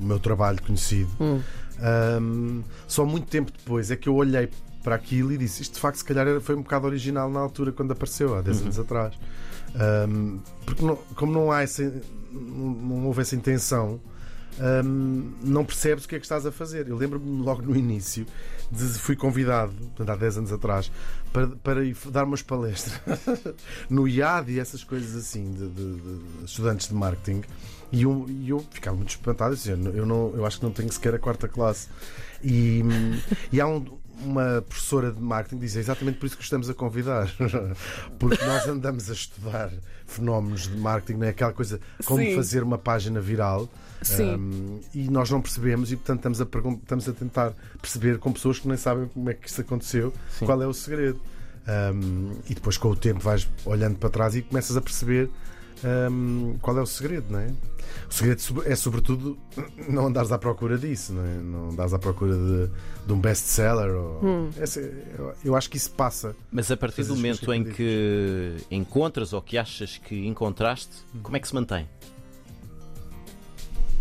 o 0.00 0.04
meu 0.04 0.20
trabalho 0.20 0.62
conhecido, 0.62 1.10
hum. 1.20 1.40
um, 2.22 2.62
só 2.86 3.04
muito 3.04 3.26
tempo 3.26 3.50
depois 3.50 3.90
é 3.90 3.96
que 3.96 4.08
eu 4.08 4.14
olhei 4.14 4.48
para 4.84 4.94
aquilo 4.94 5.32
e 5.32 5.38
disse: 5.38 5.62
Isto 5.62 5.74
de 5.74 5.80
facto, 5.80 5.96
se 5.96 6.04
calhar, 6.04 6.40
foi 6.40 6.54
um 6.54 6.62
bocado 6.62 6.86
original 6.86 7.28
na 7.28 7.40
altura 7.40 7.72
quando 7.72 7.90
apareceu, 7.90 8.36
há 8.36 8.42
10 8.42 8.58
uhum. 8.58 8.62
anos 8.66 8.78
atrás. 8.78 9.14
Um, 10.08 10.38
porque 10.64 10.84
não, 10.84 10.94
como 11.16 11.32
não 11.32 11.50
há 11.50 11.62
essa, 11.62 11.82
não, 12.30 12.70
não 12.70 13.06
houve 13.06 13.22
essa 13.22 13.34
intenção, 13.34 14.00
não 15.42 15.64
percebes 15.64 16.04
o 16.04 16.08
que 16.08 16.16
é 16.16 16.18
que 16.18 16.24
estás 16.24 16.44
a 16.46 16.52
fazer. 16.52 16.88
Eu 16.88 16.96
lembro-me 16.96 17.42
logo 17.42 17.62
no 17.62 17.76
início, 17.76 18.26
de, 18.70 18.84
fui 18.98 19.16
convidado, 19.16 19.72
portanto, 19.72 20.10
há 20.10 20.16
10 20.16 20.38
anos 20.38 20.52
atrás, 20.52 20.90
para, 21.32 21.48
para 21.48 21.84
ir 21.84 21.96
dar 22.06 22.24
umas 22.24 22.42
palestras 22.42 23.00
no 23.88 24.06
IAD 24.06 24.52
e 24.52 24.60
essas 24.60 24.84
coisas 24.84 25.14
assim, 25.16 25.52
de, 25.52 25.68
de, 25.68 25.94
de 25.94 26.44
estudantes 26.44 26.88
de 26.88 26.94
marketing. 26.94 27.42
E 27.92 28.02
eu, 28.02 28.26
eu 28.46 28.64
ficava 28.70 28.96
muito 28.96 29.10
espantado, 29.10 29.56
eu, 29.66 30.06
não, 30.06 30.32
eu 30.34 30.46
acho 30.46 30.58
que 30.58 30.64
não 30.64 30.72
tenho 30.72 30.92
sequer 30.92 31.14
a 31.14 31.18
quarta 31.18 31.48
classe. 31.48 31.88
E, 32.42 32.82
e 33.52 33.60
há 33.60 33.66
um, 33.66 33.99
uma 34.24 34.62
professora 34.62 35.12
de 35.12 35.20
marketing 35.20 35.58
diz 35.58 35.76
é 35.76 35.80
exatamente 35.80 36.18
por 36.18 36.26
isso 36.26 36.36
que 36.36 36.42
estamos 36.42 36.68
a 36.68 36.74
convidar. 36.74 37.30
Porque 38.18 38.44
nós 38.44 38.66
andamos 38.68 39.10
a 39.10 39.12
estudar 39.12 39.70
fenómenos 40.06 40.68
de 40.68 40.76
marketing, 40.76 41.18
não 41.18 41.26
é 41.26 41.30
aquela 41.30 41.52
coisa 41.52 41.80
como 42.04 42.22
Sim. 42.22 42.34
fazer 42.34 42.62
uma 42.62 42.78
página 42.78 43.20
viral. 43.20 43.68
Um, 44.18 44.80
e 44.94 45.10
nós 45.10 45.30
não 45.30 45.42
percebemos 45.42 45.92
e 45.92 45.96
portanto 45.96 46.18
estamos 46.18 46.40
a, 46.40 46.44
estamos 46.44 47.08
a 47.08 47.12
tentar 47.12 47.52
perceber 47.80 48.18
com 48.18 48.32
pessoas 48.32 48.58
que 48.58 48.66
nem 48.66 48.76
sabem 48.76 49.08
como 49.08 49.28
é 49.28 49.34
que 49.34 49.46
isso 49.46 49.60
aconteceu, 49.60 50.12
Sim. 50.38 50.46
qual 50.46 50.62
é 50.62 50.66
o 50.66 50.72
segredo. 50.72 51.20
Um, 51.68 52.38
e 52.48 52.54
depois 52.54 52.78
com 52.78 52.88
o 52.88 52.96
tempo 52.96 53.20
vais 53.20 53.46
olhando 53.66 53.98
para 53.98 54.08
trás 54.08 54.34
e 54.34 54.42
começas 54.42 54.76
a 54.76 54.80
perceber 54.80 55.30
um, 55.84 56.56
qual 56.60 56.76
é 56.78 56.82
o 56.82 56.86
segredo, 56.86 57.26
não 57.30 57.38
é? 57.38 57.50
O 58.08 58.12
segredo 58.12 58.42
é 58.66 58.76
sobretudo 58.76 59.38
não 59.88 60.06
andares 60.06 60.32
à 60.32 60.38
procura 60.38 60.76
disso, 60.76 61.12
não, 61.12 61.24
é? 61.24 61.34
não 61.38 61.70
andares 61.70 61.92
à 61.92 61.98
procura 61.98 62.34
de, 62.34 62.70
de 63.06 63.12
um 63.12 63.20
best-seller. 63.20 63.90
Hum. 64.22 64.50
eu, 65.18 65.34
eu, 65.44 65.56
acho 65.56 65.70
que 65.70 65.76
isso 65.76 65.90
passa. 65.92 66.34
Mas 66.50 66.70
a 66.70 66.76
partir 66.76 67.04
do 67.04 67.16
momento 67.16 67.52
em 67.52 67.64
que 67.64 68.56
encontras 68.70 69.32
ou 69.32 69.40
que 69.40 69.56
achas 69.56 69.98
que 69.98 70.26
encontraste, 70.26 70.92
hum. 71.14 71.20
como 71.22 71.36
é 71.36 71.40
que 71.40 71.48
se 71.48 71.54
mantém? 71.54 71.88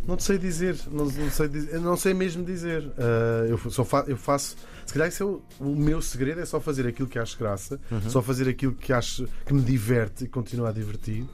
Não 0.10 0.18
te 0.18 0.24
sei 0.24 0.40
dizer, 0.40 0.76
não, 0.92 1.06
não 1.06 1.30
sei, 1.30 1.48
não 1.80 1.96
sei 1.96 2.14
mesmo 2.16 2.44
dizer. 2.44 2.82
Uh, 2.82 3.46
eu, 3.48 3.72
só 3.72 3.86
fa 3.86 4.04
eu 4.08 4.18
faço. 4.18 4.56
Se 4.84 4.94
calhar 4.94 5.08
esse 5.08 5.22
é 5.22 5.26
o, 5.26 5.40
o, 5.60 5.76
meu 5.76 6.02
segredo 6.02 6.42
é 6.42 6.46
só 6.46 6.60
fazer 6.60 6.88
aquilo 6.88 7.08
que 7.08 7.20
acho 7.20 7.38
graça, 7.38 7.80
uhum. 7.92 8.10
só 8.10 8.20
fazer 8.20 8.50
aquilo 8.50 8.74
que 8.74 8.92
acho 8.92 9.28
que 9.46 9.54
me 9.54 9.62
diverte 9.62 10.24
e 10.24 10.28
continua 10.28 10.70
a 10.70 10.72
divertir. 10.72 11.28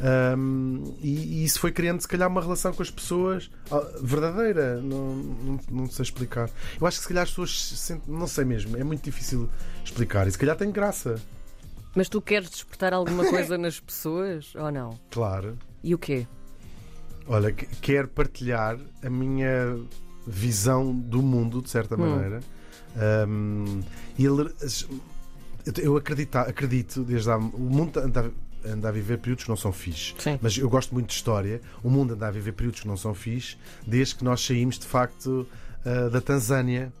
Um, 0.00 0.94
e, 1.00 1.40
e, 1.40 1.44
isso 1.44 1.60
foi 1.60 1.70
criando, 1.70 2.00
se 2.00 2.08
calhar, 2.08 2.28
uma 2.28 2.40
relação 2.40 2.72
com 2.72 2.82
as 2.82 2.90
pessoas 2.90 3.50
ah, 3.70 3.86
verdadeira. 4.00 4.80
Não, 4.80 5.14
não, 5.14 5.60
não, 5.70 5.90
sei 5.90 6.02
explicar. 6.02 6.50
Eu 6.80 6.86
acho 6.86 6.98
que, 6.98 7.02
se 7.02 7.08
calhar, 7.08 7.24
as 7.24 7.30
pessoas 7.30 8.02
não 8.06 8.26
sei 8.26 8.44
mesmo, 8.44 8.76
é 8.76 8.84
muito 8.84 9.02
difícil 9.02 9.48
explicar. 9.84 10.26
E 10.26 10.32
se 10.32 10.38
calhar 10.38 10.56
tem 10.56 10.70
graça. 10.70 11.20
Mas 11.94 12.08
tu 12.08 12.20
queres 12.20 12.50
despertar 12.50 12.92
alguma 12.92 13.24
coisa 13.30 13.56
nas 13.56 13.78
pessoas 13.78 14.54
ou 14.54 14.70
não? 14.70 14.98
Claro. 15.10 15.56
E 15.82 15.94
o 15.94 15.98
quê? 15.98 16.26
Olha, 17.26 17.52
quero 17.52 18.08
partilhar 18.08 18.78
a 19.02 19.08
minha 19.08 19.78
visão 20.26 20.94
do 20.94 21.22
mundo, 21.22 21.62
de 21.62 21.70
certa 21.70 21.94
hum. 21.94 21.98
maneira. 21.98 22.40
Um, 23.28 23.80
ele, 24.18 24.52
eu 25.82 25.96
acredito, 25.96 26.36
acredito 26.36 27.02
desde 27.02 27.30
há, 27.30 27.36
o 27.36 27.40
mundo 27.58 27.98
anda, 27.98 28.30
anda, 28.66 28.88
a 28.88 28.92
viver 28.92 29.18
períodos 29.18 29.44
que 29.44 29.50
não 29.50 29.56
são 29.56 29.72
fixe. 29.72 30.14
Sim. 30.18 30.38
Mas 30.40 30.56
eu 30.56 30.68
gosto 30.68 30.92
muito 30.92 31.08
de 31.08 31.14
história. 31.14 31.60
O 31.82 31.90
mundo 31.90 32.14
anda 32.14 32.28
a 32.28 32.30
viver 32.30 32.52
períodos 32.52 32.80
que 32.80 32.88
não 32.88 32.96
são 32.96 33.14
fixe 33.14 33.56
desde 33.86 34.16
que 34.16 34.24
nós 34.24 34.44
saímos 34.44 34.78
de 34.78 34.86
facto 34.86 35.46
uh, 35.84 36.10
da 36.10 36.20
Tanzânia. 36.20 36.92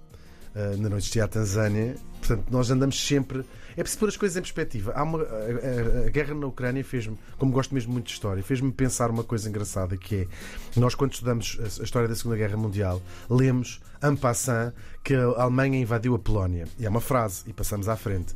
Uh, 0.54 0.74
ainda 0.74 0.88
não 0.88 0.96
existia 0.96 1.24
a 1.24 1.28
Tanzânia. 1.28 1.96
Portanto, 2.18 2.46
nós 2.50 2.70
andamos 2.70 2.98
sempre. 3.06 3.44
É 3.76 3.82
preciso 3.82 3.98
pôr 3.98 4.08
as 4.08 4.16
coisas 4.16 4.36
em 4.36 4.40
perspectiva. 4.40 4.92
Há 4.94 5.02
uma, 5.02 5.20
a, 5.20 6.08
guerra 6.10 6.34
na 6.34 6.46
Ucrânia 6.46 6.82
fez-me, 6.84 7.18
como 7.36 7.52
gosto 7.52 7.74
mesmo 7.74 7.92
muito 7.92 8.06
de 8.06 8.12
história, 8.12 8.42
fez-me 8.42 8.72
pensar 8.72 9.10
uma 9.10 9.24
coisa 9.24 9.48
engraçada 9.48 9.96
que 9.96 10.16
é 10.76 10.80
nós, 10.80 10.94
quando 10.94 11.12
estudamos 11.12 11.58
a, 11.60 11.82
a 11.82 11.84
história 11.84 12.08
da 12.08 12.14
Segunda 12.14 12.36
Guerra 12.36 12.56
Mundial, 12.56 13.02
lemos 13.28 13.80
en 14.02 14.16
passant 14.16 14.72
que 15.02 15.14
a 15.14 15.42
Alemanha 15.42 15.78
invadiu 15.78 16.14
a 16.14 16.18
Polónia. 16.18 16.66
E 16.78 16.86
é 16.86 16.88
uma 16.88 17.00
frase, 17.00 17.42
e 17.46 17.52
passamos 17.52 17.88
à 17.88 17.96
frente. 17.96 18.34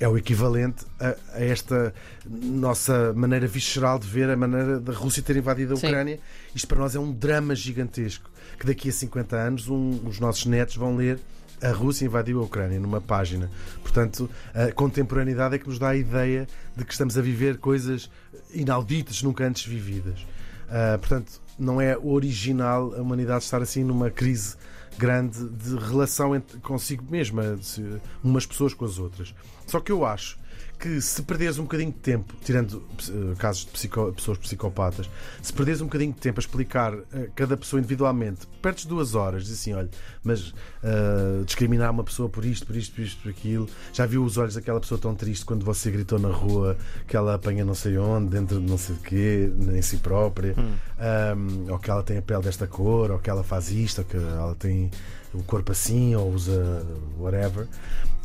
É 0.00 0.08
o 0.08 0.16
equivalente 0.16 0.84
a, 0.98 1.14
a 1.36 1.44
esta 1.44 1.92
nossa 2.26 3.12
maneira 3.12 3.46
visceral 3.46 3.98
de 3.98 4.08
ver 4.08 4.30
a 4.30 4.36
maneira 4.36 4.80
da 4.80 4.92
Rússia 4.94 5.22
ter 5.22 5.36
invadido 5.36 5.74
a 5.74 5.76
Sim. 5.76 5.88
Ucrânia. 5.88 6.18
Isto 6.54 6.66
para 6.68 6.78
nós 6.78 6.94
é 6.94 6.98
um 6.98 7.12
drama 7.12 7.54
gigantesco. 7.54 8.30
Que 8.58 8.66
daqui 8.66 8.88
a 8.88 8.92
50 8.92 9.36
anos 9.36 9.68
um- 9.68 10.00
os 10.06 10.18
nossos 10.18 10.46
netos 10.46 10.76
vão 10.76 10.96
ler 10.96 11.18
a 11.62 11.70
Rússia 11.72 12.06
invadiu 12.06 12.40
a 12.40 12.44
Ucrânia 12.44 12.80
numa 12.80 13.02
página. 13.02 13.50
Portanto, 13.82 14.30
a 14.54 14.72
contemporaneidade 14.72 15.56
é 15.56 15.58
que 15.58 15.68
nos 15.68 15.78
dá 15.78 15.90
a 15.90 15.96
ideia 15.96 16.48
de 16.74 16.82
que 16.86 16.92
estamos 16.92 17.18
a 17.18 17.20
viver 17.20 17.58
coisas 17.58 18.10
inauditas, 18.54 19.22
nunca 19.22 19.44
antes 19.46 19.66
vividas. 19.66 20.26
Ah, 20.70 20.96
portanto, 20.98 21.32
não 21.60 21.80
é 21.80 21.96
original 21.98 22.94
a 22.96 23.02
humanidade 23.02 23.44
estar 23.44 23.60
assim 23.62 23.84
numa 23.84 24.10
crise 24.10 24.56
grande 24.98 25.48
de 25.48 25.76
relação 25.76 26.34
entre- 26.34 26.58
consigo 26.60 27.04
mesma, 27.10 27.56
de- 27.56 28.00
umas 28.24 28.44
pessoas 28.46 28.74
com 28.74 28.84
as 28.84 28.98
outras. 28.98 29.34
Só 29.66 29.78
que 29.80 29.92
eu 29.92 30.04
acho 30.04 30.38
que 30.80 31.00
se 31.00 31.22
perderes 31.22 31.58
um 31.58 31.62
bocadinho 31.64 31.92
de 31.92 31.98
tempo, 31.98 32.34
tirando 32.42 32.82
eh, 33.08 33.34
casos 33.38 33.66
de 33.66 33.70
psico- 33.72 34.12
pessoas 34.12 34.38
psicopatas, 34.38 35.10
se 35.42 35.52
perderes 35.52 35.80
um 35.80 35.84
bocadinho 35.84 36.12
de 36.12 36.18
tempo 36.18 36.40
a 36.40 36.42
explicar 36.42 36.94
a 36.94 37.26
cada 37.34 37.56
pessoa 37.56 37.78
individualmente, 37.80 38.46
perdes 38.62 38.86
duas 38.86 39.14
horas, 39.14 39.44
diz 39.44 39.52
assim: 39.52 39.74
olha, 39.74 39.90
mas 40.24 40.54
ah, 40.82 41.42
discriminar 41.44 41.90
uma 41.90 42.02
pessoa 42.04 42.28
por 42.28 42.44
isto, 42.44 42.66
por 42.66 42.74
isto, 42.76 42.94
por 42.94 43.02
isto, 43.02 43.22
por 43.22 43.28
aquilo, 43.30 43.68
já 43.92 44.06
viu 44.06 44.24
os 44.24 44.38
olhos 44.38 44.54
daquela 44.54 44.80
pessoa 44.80 44.98
tão 44.98 45.14
triste 45.14 45.44
quando 45.44 45.64
você 45.64 45.90
gritou 45.90 46.18
na 46.18 46.30
rua 46.30 46.76
que 47.06 47.16
ela 47.16 47.34
apanha 47.34 47.64
não 47.64 47.74
sei 47.74 47.98
onde, 47.98 48.30
dentro 48.30 48.58
de 48.60 48.66
não 48.70 48.78
sei 48.78 48.94
de 48.96 49.02
quê, 49.02 49.52
em 49.74 49.82
si 49.82 49.98
própria, 49.98 50.54
Ahm, 50.98 51.70
ou 51.70 51.78
que 51.78 51.90
ela 51.90 52.02
tem 52.02 52.18
a 52.18 52.22
pele 52.22 52.42
desta 52.42 52.66
cor, 52.66 53.10
ou 53.10 53.18
que 53.18 53.30
ela 53.30 53.42
faz 53.42 53.70
isto, 53.70 54.00
ou 54.00 54.04
que 54.04 54.16
ela 54.16 54.54
tem 54.54 54.90
o 55.32 55.42
corpo 55.42 55.72
assim, 55.72 56.14
ou 56.14 56.30
usa 56.32 56.84
whatever. 57.18 57.66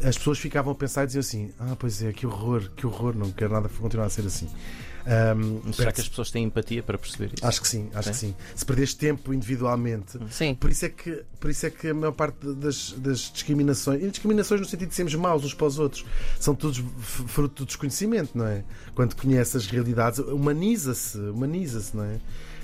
As 0.04 0.18
pessoas 0.18 0.38
ficavam 0.40 0.74
a 0.74 0.76
pensar 0.76 1.04
e 1.04 1.06
diziam 1.06 1.22
assim: 1.22 1.52
Ah, 1.58 1.74
pois 1.80 2.04
é, 2.04 2.12
que 2.12 2.28
horror, 2.28 2.45
que 2.76 2.86
horror, 2.86 3.16
não 3.16 3.32
quero 3.32 3.54
nada 3.54 3.70
continuar 3.70 4.06
a 4.06 4.10
ser 4.10 4.26
assim. 4.26 4.48
Ahm, 5.08 5.72
Será 5.72 5.92
que 5.92 6.02
as 6.02 6.10
pessoas 6.10 6.32
têm 6.32 6.46
empatia 6.46 6.82
para 6.82 6.98
perceber 6.98 7.32
isso? 7.36 7.46
Acho 7.46 7.62
que 7.62 7.68
sim, 7.68 7.90
acho 7.94 8.10
que 8.10 8.18
sim. 8.18 8.36
Se 8.56 8.66
perderes 8.66 8.94
tempo 8.96 9.34
individualmente, 9.34 10.18
Sim. 10.32 10.56
por 10.56 10.72
isso 10.72 10.86
é 10.86 10.90
que, 10.90 11.24
por 11.40 11.52
isso 11.52 11.66
é 11.66 11.70
que 11.70 11.90
a 11.90 11.94
maior 11.94 12.12
parte 12.12 12.38
das, 12.56 12.92
das 12.94 13.32
discriminações, 13.32 14.02
e 14.02 14.10
discriminações 14.10 14.62
no 14.62 14.68
sentido 14.68 14.90
de 14.90 14.96
sermos 14.96 15.14
maus 15.14 15.44
uns 15.46 15.54
para 15.54 15.68
os 15.68 15.78
outros, 15.78 16.04
são 16.40 16.56
todos 16.56 16.84
fruto 17.28 17.64
do 17.64 17.68
desconhecimento, 17.68 18.36
não 18.36 18.48
é? 18.48 18.64
Quando 18.96 19.16
conhece 19.16 19.58
as 19.58 19.68
realidades, 19.68 20.20
humaniza-se, 20.20 21.20
humaniza-se, 21.20 21.96
não 21.96 22.04
é? 22.04 22.20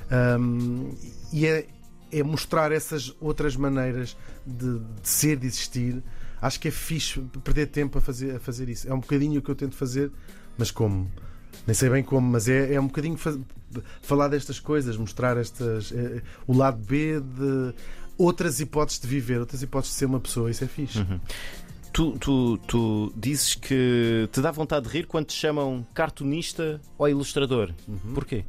Ahm, 0.09 0.93
e 1.31 1.45
é, 1.45 1.67
é 2.11 2.23
mostrar 2.23 2.71
essas 2.71 3.15
outras 3.21 3.55
maneiras 3.55 4.17
de, 4.45 4.79
de 4.79 5.07
ser, 5.07 5.38
de 5.38 5.45
existir. 5.45 6.01
Acho 6.41 6.60
que 6.60 6.67
é 6.67 6.71
fixe 6.71 7.19
perder 7.43 7.67
tempo 7.67 7.98
a 7.98 8.01
fazer, 8.01 8.36
a 8.36 8.39
fazer 8.39 8.67
isso. 8.69 8.89
É 8.89 8.93
um 8.93 9.00
bocadinho 9.00 9.39
o 9.39 9.41
que 9.43 9.50
eu 9.51 9.55
tento 9.55 9.75
fazer, 9.75 10.12
mas 10.57 10.71
como? 10.71 11.10
Nem 11.67 11.74
sei 11.75 11.89
bem 11.89 12.03
como, 12.03 12.27
mas 12.29 12.48
é, 12.50 12.74
é 12.74 12.81
um 12.81 12.88
bocadinho 12.88 13.15
fa- 13.17 13.38
falar 14.01 14.27
destas 14.27 14.60
coisas, 14.60 14.98
mostrar 14.98 15.38
estas, 15.38 15.91
é, 15.91 16.21
o 16.48 16.53
lado 16.57 16.77
B 16.83 17.19
de 17.19 17.74
outras 18.17 18.60
hipóteses 18.60 19.00
de 19.00 19.07
viver, 19.07 19.39
outras 19.39 19.62
hipóteses 19.62 19.93
de 19.93 20.00
ser 20.00 20.05
uma 20.05 20.19
pessoa. 20.19 20.50
Isso 20.50 20.63
é 20.63 20.67
fixe. 20.67 21.05
Tu, 21.93 22.17
tu, 22.19 22.57
tu 22.60 23.13
dizes 23.15 23.53
que 23.53 24.27
te 24.31 24.39
dá 24.41 24.50
vontade 24.50 24.88
de 24.88 24.93
rir 24.93 25.05
quando 25.07 25.25
te 25.25 25.33
chamam 25.33 25.86
cartunista 25.93 26.79
ou 26.98 27.07
ilustrador. 27.07 27.71
Porquê? 28.15 28.45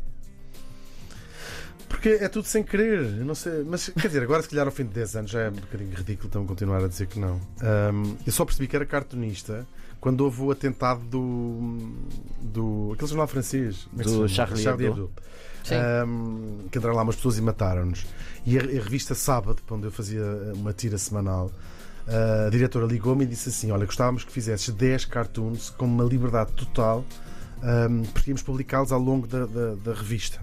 Porque 1.93 2.09
é 2.09 2.29
tudo 2.29 2.47
sem 2.49 2.63
querer, 2.65 3.01
eu 3.19 3.25
não 3.25 3.35
sei. 3.35 3.63
Mas 3.65 3.89
quer 3.91 4.09
dizer, 4.09 4.23
agora 4.23 4.43
se 4.43 4.49
calhar 4.49 4.67
ao 4.67 4.73
fim 4.73 4.85
de 4.85 4.91
10 4.95 5.17
anos 5.17 5.31
já 5.31 5.43
é 5.43 5.49
um 5.51 5.53
bocadinho 5.53 5.95
ridículo 5.95 6.29
então 6.29 6.47
continuar 6.47 6.83
a 6.83 6.89
dizer 6.89 7.07
que 7.07 7.19
não. 7.21 7.39
Ahm, 7.61 8.17
eu 8.27 8.33
só 8.33 8.45
percebi 8.45 8.67
que 8.67 8.75
era 8.75 8.85
cartunista 8.87 9.67
quando 10.01 10.23
houve 10.23 10.43
o 10.43 10.51
atentado 10.51 11.01
do. 11.05 11.93
do 12.41 12.91
aquele 12.95 13.09
jornal 13.09 13.29
francês 13.29 13.87
é 13.95 13.99
que 13.99 14.05
Do 14.05 14.29
chama? 14.29 14.29
Charlie 14.57 14.87
Hebdo. 14.89 15.13
Sim. 15.63 15.75
Ahm, 15.77 16.69
que 16.73 16.79
entraram 16.79 16.97
lá 16.97 17.03
umas 17.03 17.15
pessoas 17.17 17.39
e 17.39 17.43
mataram-nos. 17.43 18.05
E 18.45 18.59
a, 18.59 18.63
a 18.63 18.65
revista 18.65 19.15
Sábado, 19.15 19.63
onde 19.71 19.87
eu 19.87 19.93
fazia 19.93 20.25
uma 20.57 20.73
tira 20.73 20.99
semanal, 20.99 21.53
a 22.47 22.51
diretora 22.51 22.85
ligou-me 22.87 23.23
e 23.25 23.27
disse 23.29 23.51
assim: 23.51 23.71
Olha, 23.71 23.87
gostávamos 23.87 24.25
que 24.25 24.33
fizesses 24.33 24.71
10 24.75 25.05
cartoons 25.05 25.71
com 25.71 25.85
uma 25.85 26.03
liberdade 26.05 26.51
total, 26.55 27.05
ahm, 27.63 28.03
porque 28.13 28.31
íamos 28.31 28.43
publicá-los 28.43 28.91
ao 28.91 28.99
longo 28.99 29.27
da, 29.29 29.47
da- 29.47 29.75
da 29.77 29.93
revista. 29.95 30.41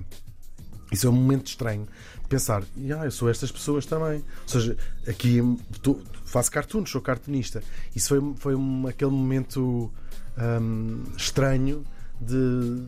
Isso 0.92 1.06
é 1.08 1.10
um 1.10 1.14
momento 1.14 1.48
estranho 1.48 1.88
de 2.22 2.28
pensar, 2.28 2.64
"Ya, 2.78 3.06
eu 3.06 3.12
sou 3.12 3.30
estas 3.30 3.52
pessoas 3.52 3.86
também. 3.86 4.18
Ou 4.44 4.48
seja, 4.48 4.78
aqui 5.08 5.40
tô- 5.82 6.00
faço 6.26 6.52
cartoons, 6.52 6.90
sou 6.90 7.02
cartunista. 7.02 7.62
Isso 7.96 8.10
foi, 8.10 8.34
foi 8.38 8.56
um- 8.56 8.88
aquele 8.88 9.12
momento 9.12 9.92
hum, 10.38 11.04
estranho 11.18 11.84
de, 12.22 12.84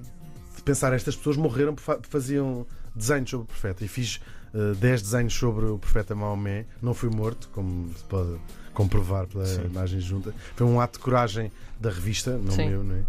de 0.56 0.62
pensar, 0.64 0.94
estas 0.94 1.16
pessoas 1.16 1.36
morreram 1.38 1.74
porque 1.76 1.86
fa- 1.86 2.00
faziam 2.10 2.66
desenhos 2.96 3.30
sobre 3.30 3.44
o 3.44 3.48
profeta. 3.48 3.84
E 3.84 3.88
fiz 3.88 4.20
eh, 4.54 4.74
10 4.80 5.02
desenhos 5.02 5.34
sobre 5.34 5.66
o 5.66 5.78
profeta 5.80 6.14
Maomé. 6.16 6.66
Não 6.82 6.94
fui 6.94 7.10
morto, 7.10 7.50
como 7.54 7.88
se 7.98 8.04
pode 8.06 8.38
comprovar 8.74 9.26
pela 9.28 9.46
Sim. 9.46 9.64
imagem 9.66 10.00
junta. 10.02 10.34
Foi 10.56 10.66
um 10.68 10.80
ato 10.82 10.98
de 10.98 11.04
coragem 11.04 11.52
da 11.80 11.90
revista, 11.90 12.38
não 12.38 12.52
Sim. 12.52 12.70
meu, 12.70 12.84
não 12.84 12.96
é? 12.96 13.04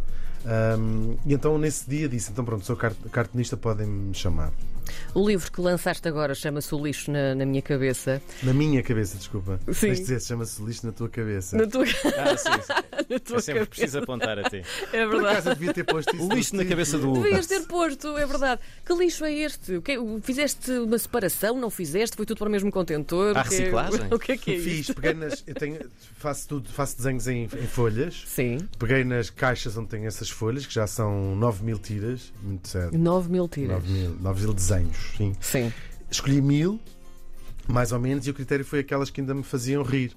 Um, 0.76 1.16
e 1.24 1.32
então 1.34 1.56
nesse 1.58 1.88
dia 1.88 2.08
disse: 2.08 2.30
então 2.32 2.44
pronto, 2.44 2.64
sou 2.64 2.74
cart- 2.76 2.96
cartunista, 3.12 3.56
podem-me 3.56 4.12
chamar. 4.14 4.52
O 5.14 5.26
livro 5.26 5.50
que 5.50 5.60
lançaste 5.60 6.06
agora 6.08 6.34
chama-se 6.34 6.74
O 6.74 6.84
Lixo 6.84 7.10
na, 7.10 7.34
na 7.34 7.44
Minha 7.46 7.62
Cabeça. 7.62 8.20
Na 8.42 8.52
minha 8.54 8.82
cabeça, 8.82 9.16
desculpa. 9.16 9.60
Sim. 9.72 9.88
Tens 9.88 9.96
de 9.98 10.02
dizer, 10.02 10.20
chama-se 10.22 10.62
lixo 10.62 10.86
na 10.86 10.92
tua 10.92 11.08
cabeça. 11.08 11.56
Na 11.56 11.66
tua, 11.66 11.84
Ah, 11.84 12.36
sim, 12.36 12.50
sim. 12.62 12.72
na 13.10 13.18
tua 13.18 13.36
Eu 13.36 13.40
sempre 13.40 13.60
cabeça. 13.60 13.66
preciso 13.66 13.98
apontar 13.98 14.38
a 14.38 14.48
ti. 14.48 14.62
É 14.92 15.06
Por 15.06 15.16
acaso 15.16 15.22
verdade. 15.22 15.48
eu 15.48 15.54
devia 15.54 15.74
ter 15.74 15.84
posto 15.84 16.14
isso. 16.16 16.24
O 16.28 16.34
lixo 16.34 16.56
na 16.56 16.64
cabeça 16.64 16.98
do 16.98 17.10
Hugo. 17.10 17.22
Devias 17.22 17.46
ter 17.46 17.60
posto, 17.66 18.16
é 18.16 18.26
verdade. 18.26 18.60
Que 18.84 18.94
lixo 18.94 19.24
é 19.24 19.32
este? 19.32 19.76
O 19.76 19.82
que 19.82 19.92
é- 19.92 19.98
Fizeste 20.22 20.70
uma 20.72 20.98
separação? 20.98 21.58
Não 21.58 21.70
fizeste? 21.70 22.16
Foi 22.16 22.24
tudo 22.26 22.38
para 22.38 22.48
o 22.48 22.50
mesmo 22.50 22.70
contentor? 22.70 23.36
Há 23.36 23.40
é- 23.40 23.44
reciclagem? 23.44 24.00
O 24.12 24.18
que 24.18 24.32
é 24.32 24.36
que 24.36 24.54
é 24.54 24.58
Fiz, 24.58 24.90
peguei 24.90 25.14
nas. 25.14 25.42
Eu 25.46 25.54
tenho, 25.54 25.78
faço, 26.16 26.48
tudo, 26.48 26.68
faço 26.68 26.96
desenhos 26.96 27.26
em, 27.28 27.44
em 27.44 27.66
folhas. 27.66 28.24
Sim, 28.26 28.58
Peguei 28.78 29.04
nas 29.04 29.30
caixas 29.30 29.76
onde 29.76 29.88
tenho 29.88 30.06
essas 30.06 30.28
folhas, 30.30 30.66
que 30.66 30.74
já 30.74 30.86
são 30.86 31.34
9 31.36 31.64
mil 31.64 31.78
tiras. 31.78 32.32
Muito 32.42 32.68
sério. 32.68 32.98
9 32.98 33.30
mil 33.30 33.48
tiras. 33.48 33.70
9 33.82 33.88
mil, 33.92 34.16
9 34.20 34.42
mil 34.44 34.52
desenhos, 34.54 34.71
sim. 35.16 35.32
Sim. 35.40 35.72
Escolhi 36.10 36.40
mil, 36.40 36.80
mais 37.68 37.92
ou 37.92 37.98
menos, 37.98 38.26
e 38.26 38.30
o 38.30 38.34
critério 38.34 38.64
foi 38.64 38.80
aquelas 38.80 39.10
que 39.10 39.20
ainda 39.20 39.34
me 39.34 39.42
faziam 39.42 39.82
rir. 39.82 40.14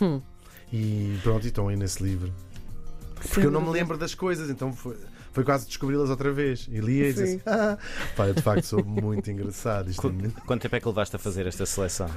Hum. 0.00 0.20
E 0.72 1.18
pronto, 1.22 1.44
e 1.44 1.48
estão 1.48 1.68
aí 1.68 1.76
nesse 1.76 2.02
livro. 2.02 2.32
Porque 3.16 3.46
eu 3.46 3.50
não 3.50 3.60
me 3.60 3.70
lembro 3.70 3.96
das 3.98 4.14
coisas, 4.14 4.48
então 4.50 4.72
foi, 4.72 4.96
foi 5.32 5.42
quase 5.44 5.66
descobri-las 5.66 6.10
outra 6.10 6.30
vez. 6.30 6.68
E 6.70 6.78
lia 6.78 7.08
e 7.08 7.12
dizia 7.12 7.24
assim: 7.24 7.40
ah, 7.46 7.78
pá, 8.16 8.28
eu 8.28 8.34
de 8.34 8.42
facto 8.42 8.64
sou 8.64 8.84
muito 8.84 9.28
engraçado. 9.30 9.90
Isto 9.90 10.06
é 10.06 10.10
Qu- 10.10 10.16
muito- 10.16 10.40
Quanto 10.42 10.62
tempo 10.62 10.76
é 10.76 10.80
que 10.80 10.86
levaste 10.88 11.16
a 11.16 11.18
fazer 11.18 11.46
esta 11.46 11.64
seleção? 11.66 12.08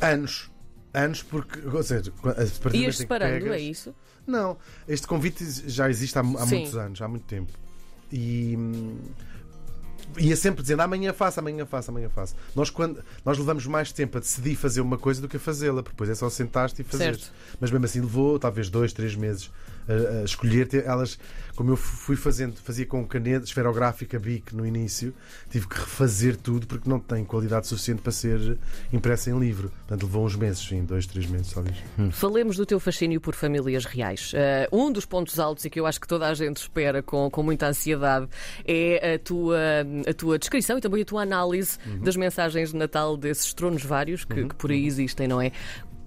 Ah, 0.00 0.06
anos. 0.12 0.50
Anos, 0.94 1.22
porque, 1.24 1.58
ou 1.66 1.82
seja, 1.82 2.12
a 2.22 2.62
partir 2.62 2.78
Ias 2.78 2.96
separando, 2.98 3.32
pegas- 3.40 3.52
é 3.56 3.58
isso? 3.60 3.92
Não, 4.24 4.56
este 4.86 5.08
convite 5.08 5.44
já 5.68 5.90
existe 5.90 6.16
há, 6.16 6.20
há 6.22 6.46
Sim. 6.46 6.58
muitos 6.60 6.76
anos, 6.76 7.02
há 7.02 7.08
muito 7.08 7.24
tempo. 7.24 7.50
E 8.12 8.54
hum, 8.56 8.96
ia 10.18 10.36
sempre 10.36 10.62
dizendo 10.62 10.80
amanhã 10.80 11.12
faço, 11.12 11.40
amanhã 11.40 11.66
faço, 11.66 11.90
amanhã 11.90 12.08
faço. 12.08 12.34
Nós, 12.54 12.70
quando, 12.70 13.02
nós 13.24 13.38
levamos 13.38 13.66
mais 13.66 13.92
tempo 13.92 14.18
a 14.18 14.20
decidir 14.20 14.56
fazer 14.56 14.80
uma 14.80 14.98
coisa 14.98 15.20
do 15.20 15.28
que 15.28 15.36
a 15.36 15.40
fazê-la, 15.40 15.82
porque 15.82 15.94
depois 15.94 16.10
é 16.10 16.14
só 16.14 16.28
sentar-te 16.30 16.82
e 16.82 16.84
fazer. 16.84 17.18
Mas 17.60 17.70
mesmo 17.70 17.84
assim 17.84 18.00
levou 18.00 18.38
talvez 18.38 18.68
dois, 18.68 18.92
três 18.92 19.14
meses 19.14 19.50
a, 19.88 20.20
a 20.20 20.24
escolher. 20.24 20.68
Elas, 20.84 21.18
como 21.54 21.70
eu 21.70 21.76
fui 21.76 22.16
fazendo, 22.16 22.56
fazia 22.56 22.86
com 22.86 23.06
caneta 23.06 23.44
esferográfica 23.44 24.18
BIC 24.18 24.54
no 24.54 24.66
início, 24.66 25.14
tive 25.50 25.68
que 25.68 25.76
refazer 25.76 26.36
tudo 26.36 26.66
porque 26.66 26.88
não 26.88 26.98
tem 26.98 27.24
qualidade 27.24 27.66
suficiente 27.66 28.02
para 28.02 28.12
ser 28.12 28.58
impressa 28.92 29.30
em 29.30 29.38
livro. 29.38 29.70
Portanto, 29.80 30.04
levou 30.04 30.26
uns 30.26 30.36
meses, 30.36 30.66
sim, 30.66 30.84
dois, 30.84 31.06
três 31.06 31.26
meses, 31.26 31.52
talvez. 31.52 31.76
Falemos 32.12 32.56
do 32.56 32.66
teu 32.66 32.80
fascínio 32.80 33.20
por 33.20 33.34
famílias 33.34 33.84
reais. 33.84 34.32
Eh, 34.34 34.68
um 34.72 34.90
dos 34.90 35.04
pontos 35.04 35.38
altos 35.38 35.64
e 35.64 35.70
que 35.70 35.78
eu 35.78 35.86
acho 35.86 36.00
que 36.00 36.08
toda 36.08 36.26
a 36.26 36.34
gente 36.34 36.56
espera 36.56 37.02
com, 37.02 37.30
com 37.30 37.42
muita 37.42 37.66
ansiedade 37.66 38.28
é 38.64 39.14
a 39.14 39.18
tua, 39.18 39.58
a 40.08 40.14
tua 40.14 40.38
descrição 40.38 40.78
e 40.78 40.80
também 40.80 41.02
a 41.02 41.04
tua 41.04 41.22
análise 41.22 41.78
das 42.02 42.16
mensagens 42.16 42.70
de 42.72 42.76
Natal 42.76 43.16
desses 43.16 43.52
tronos 43.54 43.84
vários 43.84 44.24
que, 44.24 44.46
que 44.46 44.54
por 44.54 44.70
aí 44.70 44.86
existem, 44.86 45.28
não 45.28 45.40
é? 45.40 45.52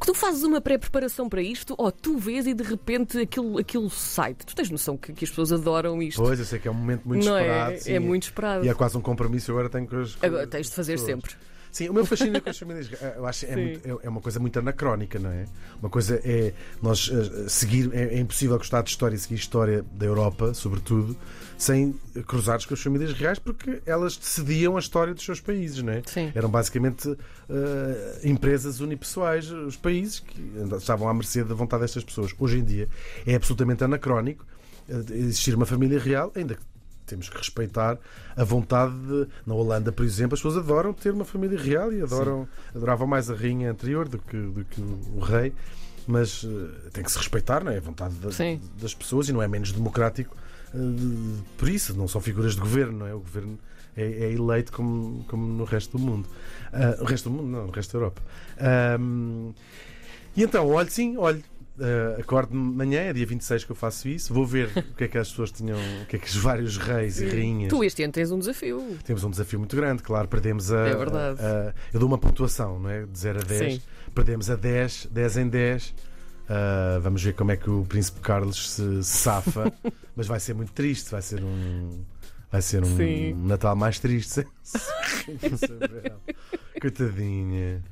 Tu 0.06 0.14
fazes 0.14 0.44
uma 0.44 0.62
pré-preparação 0.62 1.28
para 1.28 1.42
isto 1.42 1.76
ou 1.78 1.92
tu 1.92 2.18
vês 2.18 2.48
e 2.48 2.54
de 2.54 2.64
repente 2.64 3.20
aquilo, 3.20 3.58
aquilo 3.58 3.90
sai 3.90 4.34
Tu 4.34 4.56
tens 4.56 4.70
noção 4.70 4.96
que, 4.96 5.12
que 5.12 5.26
as 5.26 5.30
pessoas 5.30 5.52
adoram 5.52 6.02
isto? 6.02 6.22
Pois, 6.22 6.40
eu 6.40 6.46
sei 6.46 6.60
que 6.60 6.68
é 6.68 6.72
um 6.72 6.76
momento 6.76 7.08
muito 7.08 7.26
não 7.26 7.38
esperado. 7.38 7.74
é? 7.74 7.78
sim. 7.78 7.94
É 7.94 8.00
muito 8.00 8.24
esperado. 8.24 8.66
E 8.66 8.70
é 8.70 8.74
quase 8.74 8.98
um 8.98 9.02
compromisso, 9.02 9.52
eu 9.52 9.56
agora 9.56 9.70
tenho 9.70 9.88
que. 9.88 10.26
Agora 10.26 10.48
tens 10.48 10.70
de 10.70 10.76
fazer 10.76 10.94
pessoas. 10.94 11.12
sempre. 11.12 11.36
Sim, 11.72 11.90
o 11.90 11.94
meu 11.94 12.06
fascínio 12.08 12.42
com 12.42 12.50
as 12.50 12.58
famílias 12.58 12.90
eu 13.16 13.26
acho 13.26 13.46
que 13.46 13.52
é, 13.52 13.56
muito- 13.56 13.88
é- 14.04 14.06
é 14.08 14.10
uma 14.10 14.22
coisa 14.22 14.40
muito 14.40 14.58
anacrónica, 14.60 15.20
não 15.20 15.30
é? 15.32 15.46
Uma 15.82 15.90
coisa 15.90 16.20
é 16.24 16.54
nós 16.82 17.10
eh, 17.14 17.50
seguir, 17.50 17.90
é, 17.94 18.16
é 18.16 18.20
impossível 18.20 18.58
gostar 18.58 18.82
de 18.82 18.90
história 18.90 19.16
e 19.16 19.20
seguir 19.20 19.36
história 19.36 19.86
da 19.94 20.06
Europa, 20.06 20.54
sobretudo, 20.54 21.16
sem 21.58 21.94
cruzares 22.28 22.66
com 22.66 22.74
as 22.74 22.82
famílias 22.82 23.14
reais, 23.14 23.40
porque 23.40 23.82
elas 23.86 24.16
decidiam 24.18 24.76
a 24.76 24.80
história 24.80 25.14
dos 25.14 25.24
seus 25.26 25.40
países, 25.40 25.82
não 25.82 25.94
é? 25.94 26.02
Sim. 26.06 26.32
Eram 26.36 26.50
basicamente 26.50 27.16
eh, 27.50 28.20
empresas 28.24 28.80
unipessoais, 28.80 29.50
os 29.52 29.76
países 29.76 30.20
que 30.20 30.42
estavam 30.78 31.08
à 31.10 31.14
mercê 31.14 31.44
da 31.44 31.54
vontade 31.56 31.82
destas 31.82 32.04
pessoas. 32.04 32.34
Hoje 32.38 32.60
em 32.60 32.64
dia 32.64 32.88
é 33.26 33.36
absolutamente 33.36 33.84
anacrónico 33.84 34.46
eh, 34.90 34.94
existir 35.14 35.56
uma 35.56 35.66
família 35.66 36.00
real, 36.00 36.32
ainda 36.36 36.56
que 36.56 36.62
temos 37.08 37.30
que 37.30 37.38
respeitar 37.38 37.98
a 38.36 38.44
vontade 38.44 38.94
de. 39.08 39.28
Na 39.46 39.56
Holanda, 39.56 39.92
por 39.92 40.06
exemplo, 40.06 40.36
as 40.36 40.40
pessoas 40.42 40.58
adoram 40.64 40.94
ter 40.94 41.12
uma 41.12 41.26
família 41.26 41.58
real 41.60 41.92
e 41.92 42.02
adoram, 42.02 42.48
adoravam 42.76 43.08
mais 43.08 43.30
a 43.32 43.34
rainha 43.36 43.72
anterior 43.72 44.08
do 44.08 44.20
que, 44.20 44.38
do 44.38 44.64
que 44.66 44.82
o 44.82 45.20
rei, 45.20 45.54
mas 46.06 46.46
eh, 46.46 46.90
tem 46.92 47.04
que 47.04 47.12
se 47.12 47.18
respeitar, 47.18 47.64
não 47.64 47.72
é? 47.72 47.78
A 47.78 47.82
vontade 47.82 48.14
da- 48.16 48.32
Sim. 48.32 48.62
das 48.80 48.94
pessoas 48.94 49.28
e 49.30 49.34
não 49.34 49.42
é 49.42 49.48
menos 49.48 49.72
democrático 49.72 50.36
eh, 50.74 50.78
de- 50.78 51.44
por 51.58 51.68
isso, 51.68 51.94
não 51.96 52.08
são 52.08 52.22
figuras 52.22 52.54
de 52.56 52.62
governo, 52.62 53.00
não 53.00 53.08
é? 53.08 53.14
O 53.14 53.20
governo 53.20 53.58
é, 53.96 54.04
é 54.04 54.32
eleito 54.32 54.72
como, 54.72 55.24
como 55.26 55.48
no 55.48 55.64
resto 55.64 55.98
do 55.98 56.04
mundo. 56.04 56.30
Ah, 56.72 56.98
o 57.02 57.06
resto 57.06 57.30
do 57.30 57.36
mundo, 57.36 57.48
não, 57.50 57.66
no 57.68 57.72
resto 57.72 57.94
da 57.94 57.98
Europa. 58.00 58.22
E 60.36 60.44
então, 60.44 60.68
olho 60.68 60.90
sim, 60.92 61.18
olho. 61.18 61.44
Uh, 61.78 62.20
acordo 62.20 62.50
de 62.52 62.58
manhã, 62.58 63.02
é 63.02 63.14
dia 63.14 63.26
26 63.26 63.64
que 63.64 63.72
eu 63.72 63.76
faço 63.76 64.10
isso. 64.10 64.34
Vou 64.34 64.46
ver 64.46 64.70
o 64.76 64.96
que 64.96 65.04
é 65.04 65.08
que 65.08 65.18
as 65.18 65.30
pessoas 65.30 65.52
tinham, 65.52 65.78
o 66.02 66.06
que 66.08 66.16
é 66.16 66.20
que 66.20 66.28
os 66.28 66.36
vários 66.36 66.78
reis 66.78 67.22
e 67.22 67.28
rainhas. 67.30 67.70
Tu 67.70 67.84
este 67.84 68.04
ano 68.04 68.12
tens 68.14 68.32
um 68.32 68.40
desafio. 68.40 68.98
Temos 69.06 69.24
um 69.24 69.30
desafio 69.30 69.60
muito 69.60 69.76
grande, 69.76 70.02
claro. 70.02 70.28
Perdemos 70.28 70.72
a. 70.72 70.88
É 70.88 70.96
verdade. 70.96 71.40
a- 71.40 71.70
a- 71.70 71.74
eu 71.94 72.00
dou 72.00 72.10
uma 72.10 72.18
pontuação, 72.18 72.80
não 72.80 72.90
é? 72.90 73.06
De 73.06 73.18
0 73.20 73.40
a 73.40 73.44
10. 73.44 73.74
Sim. 73.76 73.82
Perdemos 74.16 74.50
a 74.50 74.56
10, 74.56 75.08
10 75.12 75.38
em 75.38 75.48
10. 75.48 75.94
Uh, 76.50 77.00
vamos 77.02 77.22
ver 77.22 77.34
como 77.34 77.52
é 77.52 77.58
que 77.58 77.70
o 77.70 77.84
Príncipe 77.86 78.22
Carlos 78.22 78.72
se, 78.72 79.04
safa. 79.04 79.72
Mas 80.16 80.26
vai 80.28 80.40
ser 80.40 80.56
muito 80.56 80.72
triste. 80.72 81.12
Vai 81.12 81.22
ser 81.22 81.44
um. 81.44 82.04
Vai 82.52 82.62
ser 82.62 82.84
um 82.84 82.98
Sim. 82.98 83.34
Natal 83.46 83.76
mais 83.76 84.00
triste. 84.00 84.48
Coitadinha. 86.82 87.84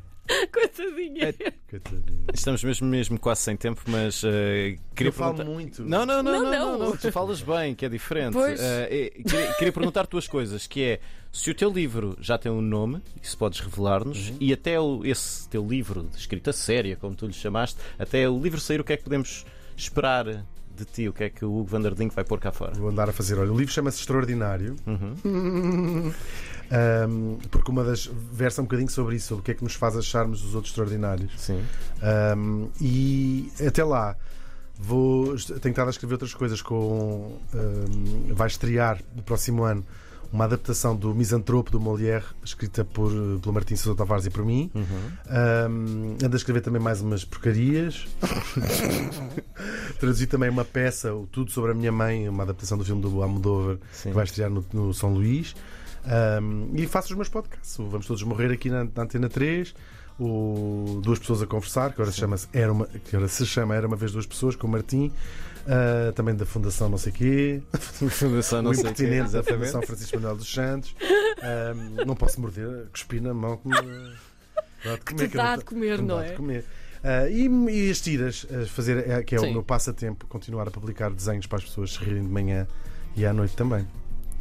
Coitadinha. 0.76 1.34
Coitadinha. 1.70 2.26
Estamos 2.34 2.64
mesmo, 2.64 2.88
mesmo 2.88 3.20
quase 3.20 3.42
sem 3.42 3.56
tempo, 3.56 3.82
mas 3.88 4.22
eh, 4.24 4.78
queria 4.96 5.10
Eu 5.10 5.14
falo 5.14 5.36
perguntar- 5.36 5.54
muito. 5.54 5.84
Não, 5.84 6.06
não, 6.06 6.22
não, 6.22 6.34
Não, 6.34 6.44
não, 6.44 6.52
não, 6.52 6.80
não. 6.80 6.90
não. 6.90 6.98
Tu 6.98 7.12
falas 7.12 7.42
bem, 7.42 7.74
que 7.76 7.86
é 7.86 7.90
diferente. 7.90 8.34
Pois. 8.34 8.60
Eh, 8.62 9.12
queria, 9.26 9.54
queria 9.54 9.74
perguntar 9.74 10.08
duas 10.08 10.28
coisas, 10.28 10.68
que 10.68 10.84
é 10.84 11.00
se 11.32 11.50
o 11.52 11.56
teu 11.56 11.70
livro 11.72 12.18
já 12.20 12.38
tem 12.38 12.52
um 12.52 12.62
nome, 12.62 13.02
isso 13.22 13.38
podes 13.38 13.60
revelar-nos, 13.60 14.30
Uhum. 14.30 14.38
e 14.40 14.54
até 14.54 14.80
o- 14.80 15.06
esse 15.06 15.48
teu 15.50 15.66
livro 15.66 16.04
de 16.04 16.18
escrita 16.18 16.52
séria, 16.54 16.96
como 16.96 17.16
tu 17.16 17.26
lhe 17.28 17.34
chamaste, 17.34 17.80
até 18.00 18.30
o 18.30 18.40
livro 18.42 18.60
sair, 18.60 18.80
o 18.80 18.84
que 18.84 18.94
é 18.94 18.98
que 18.98 19.04
podemos 19.04 19.46
esperar 19.78 20.46
de 20.76 20.86
ti? 20.86 21.08
O 21.10 21.14
que 21.14 21.24
é 21.24 21.30
que 21.30 21.46
o 21.46 21.52
Hugo 21.52 21.70
Van 21.70 21.82
der 21.82 21.94
Dink 21.94 22.14
vai 22.14 22.24
pôr 22.24 22.40
cá 22.40 22.52
fora? 22.52 22.74
Vou 22.74 22.90
andar 22.90 23.10
a 23.10 23.14
fazer. 23.14 23.40
Olha, 23.40 23.52
o 23.52 23.58
livro 23.58 23.74
chama-se 23.74 24.00
Extraordinário. 24.00 24.76
Uhum. 24.86 26.12
Um, 26.66 27.38
porque 27.52 27.70
uma 27.70 27.84
das 27.84 28.06
versa 28.06 28.62
um 28.62 28.66
bocadinho 28.66 28.90
sobre 28.90 29.16
isso, 29.16 29.28
sobre 29.28 29.42
o 29.42 29.44
que 29.44 29.52
é 29.52 29.54
que 29.54 29.64
nos 29.64 29.76
faz 29.76 29.96
acharmos 29.96 30.44
os 30.44 30.56
outros 30.56 30.72
extraordinários. 30.72 31.32
Sim. 31.38 31.64
Um, 32.36 32.70
e 32.82 33.52
até 33.66 33.84
lá 33.84 34.16
vou, 34.78 35.36
tenho 35.62 35.72
estado 35.72 35.88
a 35.88 35.92
escrever 35.92 36.16
outras 36.16 36.34
coisas 36.34 36.62
com 36.62 37.38
um, 37.54 38.34
vai 38.34 38.48
estrear 38.48 39.00
no 39.16 39.22
próximo 39.22 39.64
ano 39.64 39.86
uma 40.36 40.44
adaptação 40.44 40.94
do 40.94 41.16
Misantropo 41.16 41.72
do 41.72 41.80
Molière, 41.80 42.26
escrita 42.44 42.84
por, 42.84 43.10
pelo 43.10 43.54
Martim 43.54 43.78
Sousa 43.78 43.98
Tavares 43.98 44.26
e 44.26 44.30
por 44.30 44.44
mim. 44.44 44.70
Uhum. 44.76 44.84
Um, 45.72 46.18
ando 46.22 46.36
a 46.36 46.38
escrever 46.38 46.60
também 46.60 46.82
mais 46.82 47.00
umas 47.00 47.24
porcarias. 47.24 48.06
Traduzi 49.98 50.28
também 50.28 50.50
uma 50.50 50.66
peça, 50.66 51.14
o 51.14 51.26
Tudo 51.26 51.52
sobre 51.52 51.72
a 51.72 51.74
Minha 51.74 51.92
Mãe, 51.92 52.28
uma 52.28 52.44
adaptação 52.44 52.78
do 52.78 52.84
filme 52.84 53.02
do 53.02 53.24
Almodóvar, 53.24 53.78
Sim. 53.94 54.10
que 54.10 54.16
vai 54.16 54.26
estrear 54.26 54.50
no, 54.50 54.66
no 54.74 54.94
São 54.94 55.14
Luís. 55.14 55.56
Um, 56.06 56.72
e 56.76 56.86
faço 56.86 57.14
os 57.14 57.16
meus 57.16 57.30
podcasts. 57.30 57.80
O 57.80 57.88
Vamos 57.88 58.06
Todos 58.06 58.22
Morrer 58.24 58.52
aqui 58.52 58.70
na, 58.70 58.84
na 58.84 59.04
Antena 59.04 59.30
3. 59.30 59.74
O 60.20 61.00
Duas 61.02 61.18
Pessoas 61.18 61.44
a 61.44 61.48
Conversar, 61.48 61.94
que 61.94 62.02
agora 62.02 62.12
se 62.12 62.20
chama, 62.20 62.36
era 62.52 62.74
uma, 62.74 62.88
que 62.88 63.16
agora 63.16 63.30
se 63.30 63.46
chama 63.46 63.74
Era 63.74 63.88
uma 63.88 63.96
Vez 63.96 64.12
Duas 64.12 64.26
Pessoas, 64.26 64.58
com 64.58 64.68
o 64.68 64.70
Martim. 64.70 65.14
Uh, 65.66 66.14
também 66.14 66.36
da 66.36 66.46
Fundação 66.46 66.90
Não 66.90 66.98
sei 66.98 67.12
Quê, 67.12 67.64
Fundação 68.10 68.62
não 68.62 68.70
o 68.70 68.76
sei 68.76 68.94
quê, 68.94 69.20
da. 69.22 69.44
Fundação 69.44 69.82
Francisco 69.82 70.18
Manuel 70.18 70.36
dos 70.36 70.54
Santos. 70.54 70.96
Um, 71.42 72.06
não 72.06 72.16
posso 72.16 72.40
morder, 72.40 72.88
cuspir 72.92 73.22
na 73.22 73.34
mão 73.34 73.58
que 73.58 73.68
me 73.68 73.76
dá 74.84 74.94
de 74.94 75.00
Que 75.02 75.14
comer, 75.14 75.24
eu 75.24 75.30
dá 75.32 75.52
não 75.52 75.58
de 75.58 75.66
comer, 75.66 75.98
me 76.02 76.08
não 76.08 76.18
dá 76.18 76.26
é? 76.26 76.30
de 76.30 76.36
comer. 76.36 76.66
Ah, 77.04 77.30
e, 77.30 77.48
e 77.48 77.92
as 77.92 78.02
tiras, 78.02 78.48
fazer, 78.68 79.08
é, 79.08 79.22
que 79.24 79.36
é 79.36 79.40
Sim. 79.40 79.50
o 79.50 79.54
meu 79.54 79.64
passatempo, 79.64 80.26
continuar 80.28 80.68
a 80.68 80.72
publicar 80.72 81.12
desenhos 81.12 81.46
para 81.46 81.60
as 81.60 81.66
pessoas 81.66 81.94
se 81.94 82.00
rirem 82.00 82.24
de 82.24 82.30
manhã 82.30 82.68
e 83.16 83.26
à 83.26 83.34
noite 83.34 83.56
também. 83.56 83.88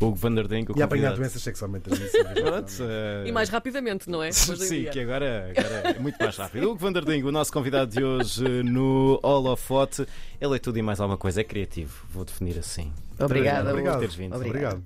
Hugo 0.00 0.14
Van 0.16 0.34
der 0.34 0.46
o 0.46 0.78
E 0.78 0.82
apanhar 0.82 1.14
doenças 1.14 1.42
sexualmente 1.42 1.84
transmissíveis. 1.84 2.40
Pronto, 2.40 2.72
eh, 2.80 3.24
E 3.28 3.32
mais 3.32 3.48
rapidamente, 3.48 4.10
não 4.10 4.22
é? 4.22 4.32
Sim, 4.32 4.84
que 4.90 5.00
agora, 5.00 5.52
agora 5.56 5.96
é 5.96 5.98
muito 5.98 6.18
mais 6.18 6.36
rápido. 6.36 6.70
Hugo 6.70 6.76
Van 6.78 6.92
der 6.92 7.04
o 7.24 7.32
nosso 7.32 7.52
convidado 7.52 7.90
de 7.92 8.02
hoje 8.02 8.62
no 8.62 9.18
Holofote. 9.22 10.06
Ele 10.40 10.56
é 10.56 10.58
tudo 10.58 10.78
e 10.78 10.82
mais 10.82 11.00
alguma 11.00 11.16
coisa, 11.16 11.40
é 11.40 11.44
criativo, 11.44 12.04
vou 12.10 12.24
definir 12.24 12.58
assim. 12.58 12.92
Obrigado 13.18 13.70
por 13.70 13.78
Hugo. 13.78 13.98
teres 14.00 14.14
vindo. 14.14 14.34
Obrigada. 14.34 14.76
Obrigado. 14.76 14.82